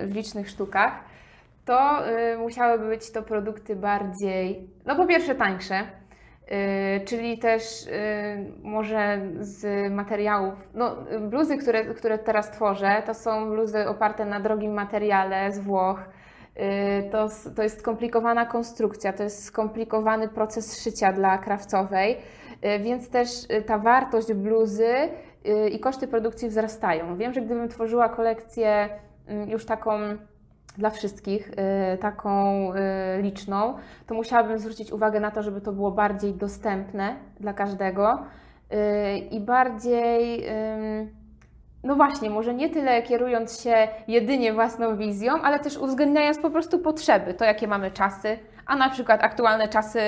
w 0.06 0.10
licznych 0.14 0.50
sztukach, 0.50 0.92
to 1.64 2.08
y, 2.08 2.38
musiałyby 2.38 2.88
być 2.88 3.10
to 3.10 3.22
produkty 3.22 3.76
bardziej, 3.76 4.68
no 4.86 4.96
po 4.96 5.06
pierwsze 5.06 5.34
tańsze, 5.34 5.80
y, 5.80 7.04
czyli 7.04 7.38
też 7.38 7.62
może 8.62 9.20
z 9.40 9.92
materiałów, 9.92 10.54
no 10.74 10.96
bluzy, 11.20 11.58
które, 11.58 11.84
które 11.84 12.18
teraz 12.18 12.50
tworzę, 12.50 13.02
to 13.06 13.14
są 13.14 13.50
bluzy 13.50 13.88
oparte 13.88 14.24
na 14.24 14.40
drogim 14.40 14.72
materiale 14.72 15.52
z 15.52 15.58
Włoch, 15.58 16.00
to, 17.10 17.28
to 17.56 17.62
jest 17.62 17.78
skomplikowana 17.78 18.46
konstrukcja, 18.46 19.12
to 19.12 19.22
jest 19.22 19.44
skomplikowany 19.44 20.28
proces 20.28 20.82
szycia 20.82 21.12
dla 21.12 21.38
krawcowej, 21.38 22.16
więc 22.80 23.10
też 23.10 23.28
ta 23.66 23.78
wartość 23.78 24.32
bluzy 24.32 24.86
Y, 24.94 25.33
i 25.72 25.80
koszty 25.80 26.08
produkcji 26.08 26.48
wzrastają. 26.48 27.16
Wiem, 27.16 27.32
że 27.32 27.40
gdybym 27.40 27.68
tworzyła 27.68 28.08
kolekcję 28.08 28.88
mm, 29.26 29.50
już 29.50 29.66
taką 29.66 29.98
dla 30.78 30.90
wszystkich, 30.90 31.50
y, 31.94 31.98
taką 31.98 32.72
y, 32.72 32.76
liczną, 33.22 33.74
to 34.06 34.14
musiałabym 34.14 34.58
zwrócić 34.58 34.92
uwagę 34.92 35.20
na 35.20 35.30
to, 35.30 35.42
żeby 35.42 35.60
to 35.60 35.72
było 35.72 35.90
bardziej 35.90 36.34
dostępne 36.34 37.16
dla 37.40 37.52
każdego 37.52 38.18
i 39.30 39.40
bardziej. 39.40 40.46
No 41.84 41.96
właśnie, 41.96 42.30
może 42.30 42.54
nie 42.54 42.70
tyle 42.70 43.02
kierując 43.02 43.62
się 43.62 43.88
jedynie 44.08 44.52
własną 44.52 44.96
wizją, 44.96 45.32
ale 45.42 45.58
też 45.58 45.76
uwzględniając 45.76 46.38
po 46.38 46.50
prostu 46.50 46.78
potrzeby, 46.78 47.34
to 47.34 47.44
jakie 47.44 47.68
mamy 47.68 47.90
czasy, 47.90 48.38
a 48.66 48.76
na 48.76 48.90
przykład 48.90 49.24
aktualne 49.24 49.68
czasy 49.68 50.00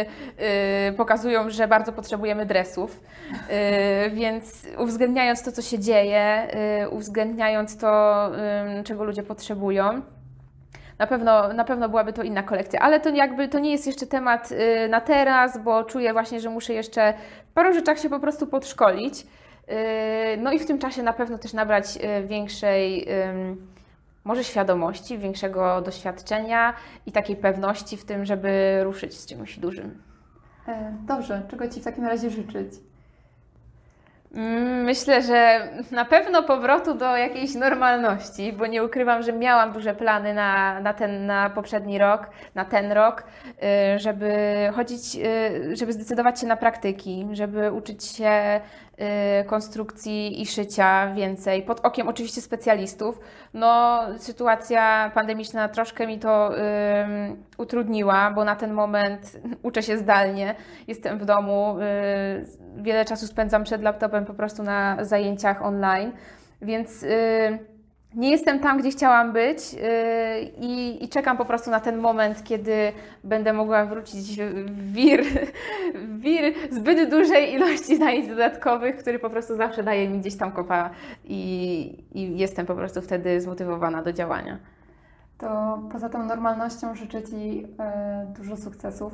y, 0.91 0.93
pokazują, 0.93 1.51
że 1.51 1.69
bardzo 1.69 1.93
potrzebujemy 1.93 2.47
dresów, 2.47 3.01
y, 4.07 4.11
więc 4.11 4.67
uwzględniając 4.79 5.43
to, 5.43 5.53
co 5.53 5.63
się 5.63 5.79
dzieje, 5.79 6.49
y, 6.85 6.89
uwzględniając 6.89 7.79
to, 7.79 8.31
czego 8.85 9.05
ludzie 9.05 9.23
potrzebują, 9.23 10.03
na 10.99 11.07
pewno, 11.07 11.53
na 11.53 11.65
pewno 11.65 11.89
byłaby 11.89 12.13
to 12.13 12.23
inna 12.23 12.43
kolekcja, 12.43 12.81
ale 12.81 13.01
to 13.01 13.09
jakby 13.09 13.49
to 13.49 13.59
nie 13.59 13.73
jest 13.73 13.87
jeszcze 13.87 14.07
temat 14.07 14.51
na 14.89 15.01
teraz, 15.01 15.59
bo 15.59 15.85
czuję 15.85 16.13
właśnie, 16.13 16.41
że 16.41 16.51
muszę 16.51 16.73
jeszcze 16.73 17.15
w 17.51 17.53
paru 17.53 17.73
rzeczach 17.75 17.99
się 17.99 18.09
po 18.09 18.21
prostu 18.21 18.47
podszkolić. 18.47 19.27
No 20.39 20.53
i 20.53 20.59
w 20.59 20.67
tym 20.67 20.79
czasie 20.79 21.03
na 21.03 21.13
pewno 21.13 21.39
też 21.39 21.53
nabrać 21.53 21.99
większej 22.27 23.07
może 24.27 24.45
świadomości, 24.45 25.19
większego 25.19 25.81
doświadczenia 25.81 26.75
i 27.07 27.13
takiej 27.13 27.37
pewności 27.37 27.97
w 27.97 28.05
tym, 28.05 28.25
żeby 28.25 28.81
ruszyć 28.85 29.15
z 29.15 29.27
czymś 29.27 29.59
dużym. 29.59 30.03
E, 30.69 30.93
dobrze, 31.07 31.43
czego 31.51 31.69
Ci 31.69 31.81
w 31.81 31.85
takim 31.85 32.07
razie 32.07 32.31
życzyć? 32.31 32.73
Mm, 34.35 34.85
myślę, 34.85 35.23
że 35.23 35.69
na 35.91 36.05
pewno 36.05 36.43
powrotu 36.43 36.95
do 36.95 37.17
jakiejś 37.17 37.55
normalności, 37.55 38.53
bo 38.53 38.67
nie 38.67 38.85
ukrywam, 38.85 39.23
że 39.23 39.33
miałam 39.33 39.73
duże 39.73 39.95
plany 39.95 40.35
na, 40.35 40.81
na, 40.81 40.95
ten, 40.95 41.27
na 41.27 41.51
poprzedni 41.51 41.99
rok, 41.99 42.31
na 42.55 42.65
ten 42.65 42.93
rok, 42.93 43.25
y, 43.95 43.99
żeby 43.99 44.33
chodzić, 44.75 45.17
y, 45.17 45.77
żeby 45.77 45.93
zdecydować 45.93 46.41
się 46.41 46.47
na 46.47 46.57
praktyki, 46.57 47.29
żeby 47.33 47.73
uczyć 47.73 48.05
się 48.05 48.61
konstrukcji 49.47 50.43
i 50.43 50.47
szycia 50.47 51.13
więcej, 51.15 51.63
pod 51.63 51.81
okiem 51.81 52.09
oczywiście 52.09 52.41
specjalistów. 52.41 53.21
No, 53.55 54.01
sytuacja 54.19 55.11
pandemiczna 55.15 55.69
troszkę 55.69 56.07
mi 56.07 56.19
to 56.19 56.51
utrudniła, 57.59 58.31
bo 58.31 58.45
na 58.45 58.57
ten 58.57 58.73
moment 58.73 59.41
uczę 59.63 59.83
się 59.83 59.99
zdalnie, 59.99 60.55
jestem 60.89 61.19
w 61.19 61.25
domu, 61.25 61.77
wiele 62.77 63.05
czasu 63.05 63.27
spędzam 63.27 63.65
przed 63.65 63.83
laptopem 63.83 64.25
po 64.25 64.35
prostu 64.35 64.63
na 64.63 65.05
zajęciach 65.05 65.63
online, 65.63 66.13
więc 66.63 67.05
nie 68.17 68.31
jestem 68.31 68.59
tam, 68.61 68.79
gdzie 68.79 68.91
chciałam 68.91 69.33
być 69.33 69.73
yy, 69.73 69.81
i, 70.61 71.05
i, 71.05 71.09
czekam 71.09 71.37
po 71.37 71.45
prostu 71.45 71.71
na 71.71 71.81
ten 71.81 71.99
moment, 71.99 72.45
kiedy 72.45 72.93
będę 73.25 73.53
mogła 73.53 73.87
wrócić 73.87 74.41
w 74.67 74.93
wir, 74.93 75.25
w 75.95 76.21
wir 76.21 76.55
zbyt 76.71 77.11
dużej 77.11 77.55
ilości 77.55 77.97
zajęć 77.97 78.29
dodatkowych, 78.29 78.97
który 78.97 79.19
po 79.19 79.31
prostu 79.31 79.57
zawsze 79.57 79.83
daje 79.83 80.09
mi 80.09 80.19
gdzieś 80.19 80.37
tam 80.37 80.53
kopa 80.53 80.91
i, 81.25 82.05
i 82.15 82.39
jestem 82.39 82.67
po 82.67 82.75
prostu 82.75 83.03
wtedy 83.03 83.41
zmotywowana 83.41 84.03
do 84.03 84.13
działania. 84.13 84.59
To 85.39 85.79
poza 85.93 86.09
tą 86.09 86.27
normalnością 86.27 86.95
życzę 86.95 87.23
Ci 87.23 87.57
yy, 87.57 87.67
dużo 88.37 88.57
sukcesów 88.57 89.13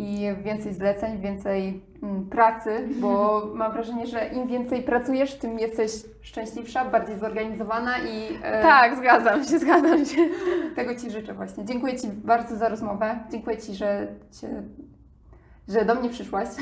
i 0.00 0.34
więcej 0.42 0.74
zleceń, 0.74 1.20
więcej 1.20 1.82
mm, 2.02 2.26
pracy, 2.26 2.88
bo 3.00 3.42
mam 3.54 3.72
wrażenie, 3.72 4.06
że 4.06 4.28
im 4.28 4.48
więcej 4.48 4.82
pracujesz, 4.82 5.34
tym 5.34 5.58
jesteś 5.58 5.92
szczęśliwsza, 6.22 6.84
bardziej 6.84 7.18
zorganizowana 7.18 7.98
i. 7.98 8.38
E, 8.42 8.62
tak, 8.62 8.96
zgadzam 8.96 9.44
się, 9.44 9.58
zgadzam 9.58 10.04
się. 10.04 10.28
Tego 10.76 10.94
Ci 10.94 11.10
życzę 11.10 11.34
właśnie. 11.34 11.64
Dziękuję 11.64 11.98
Ci 11.98 12.08
bardzo 12.08 12.56
za 12.56 12.68
rozmowę. 12.68 13.18
Dziękuję 13.30 13.58
Ci, 13.58 13.74
że, 13.74 14.06
cię, 14.40 14.62
że 15.68 15.84
do 15.84 15.94
mnie 15.94 16.10
przyszłaś. 16.10 16.48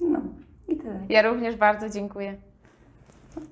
No 0.00 0.20
i 0.68 0.76
tyle. 0.76 1.00
Ja 1.08 1.22
również 1.22 1.56
bardzo 1.56 1.88
dziękuję. 1.88 2.36
Okay. 3.36 3.46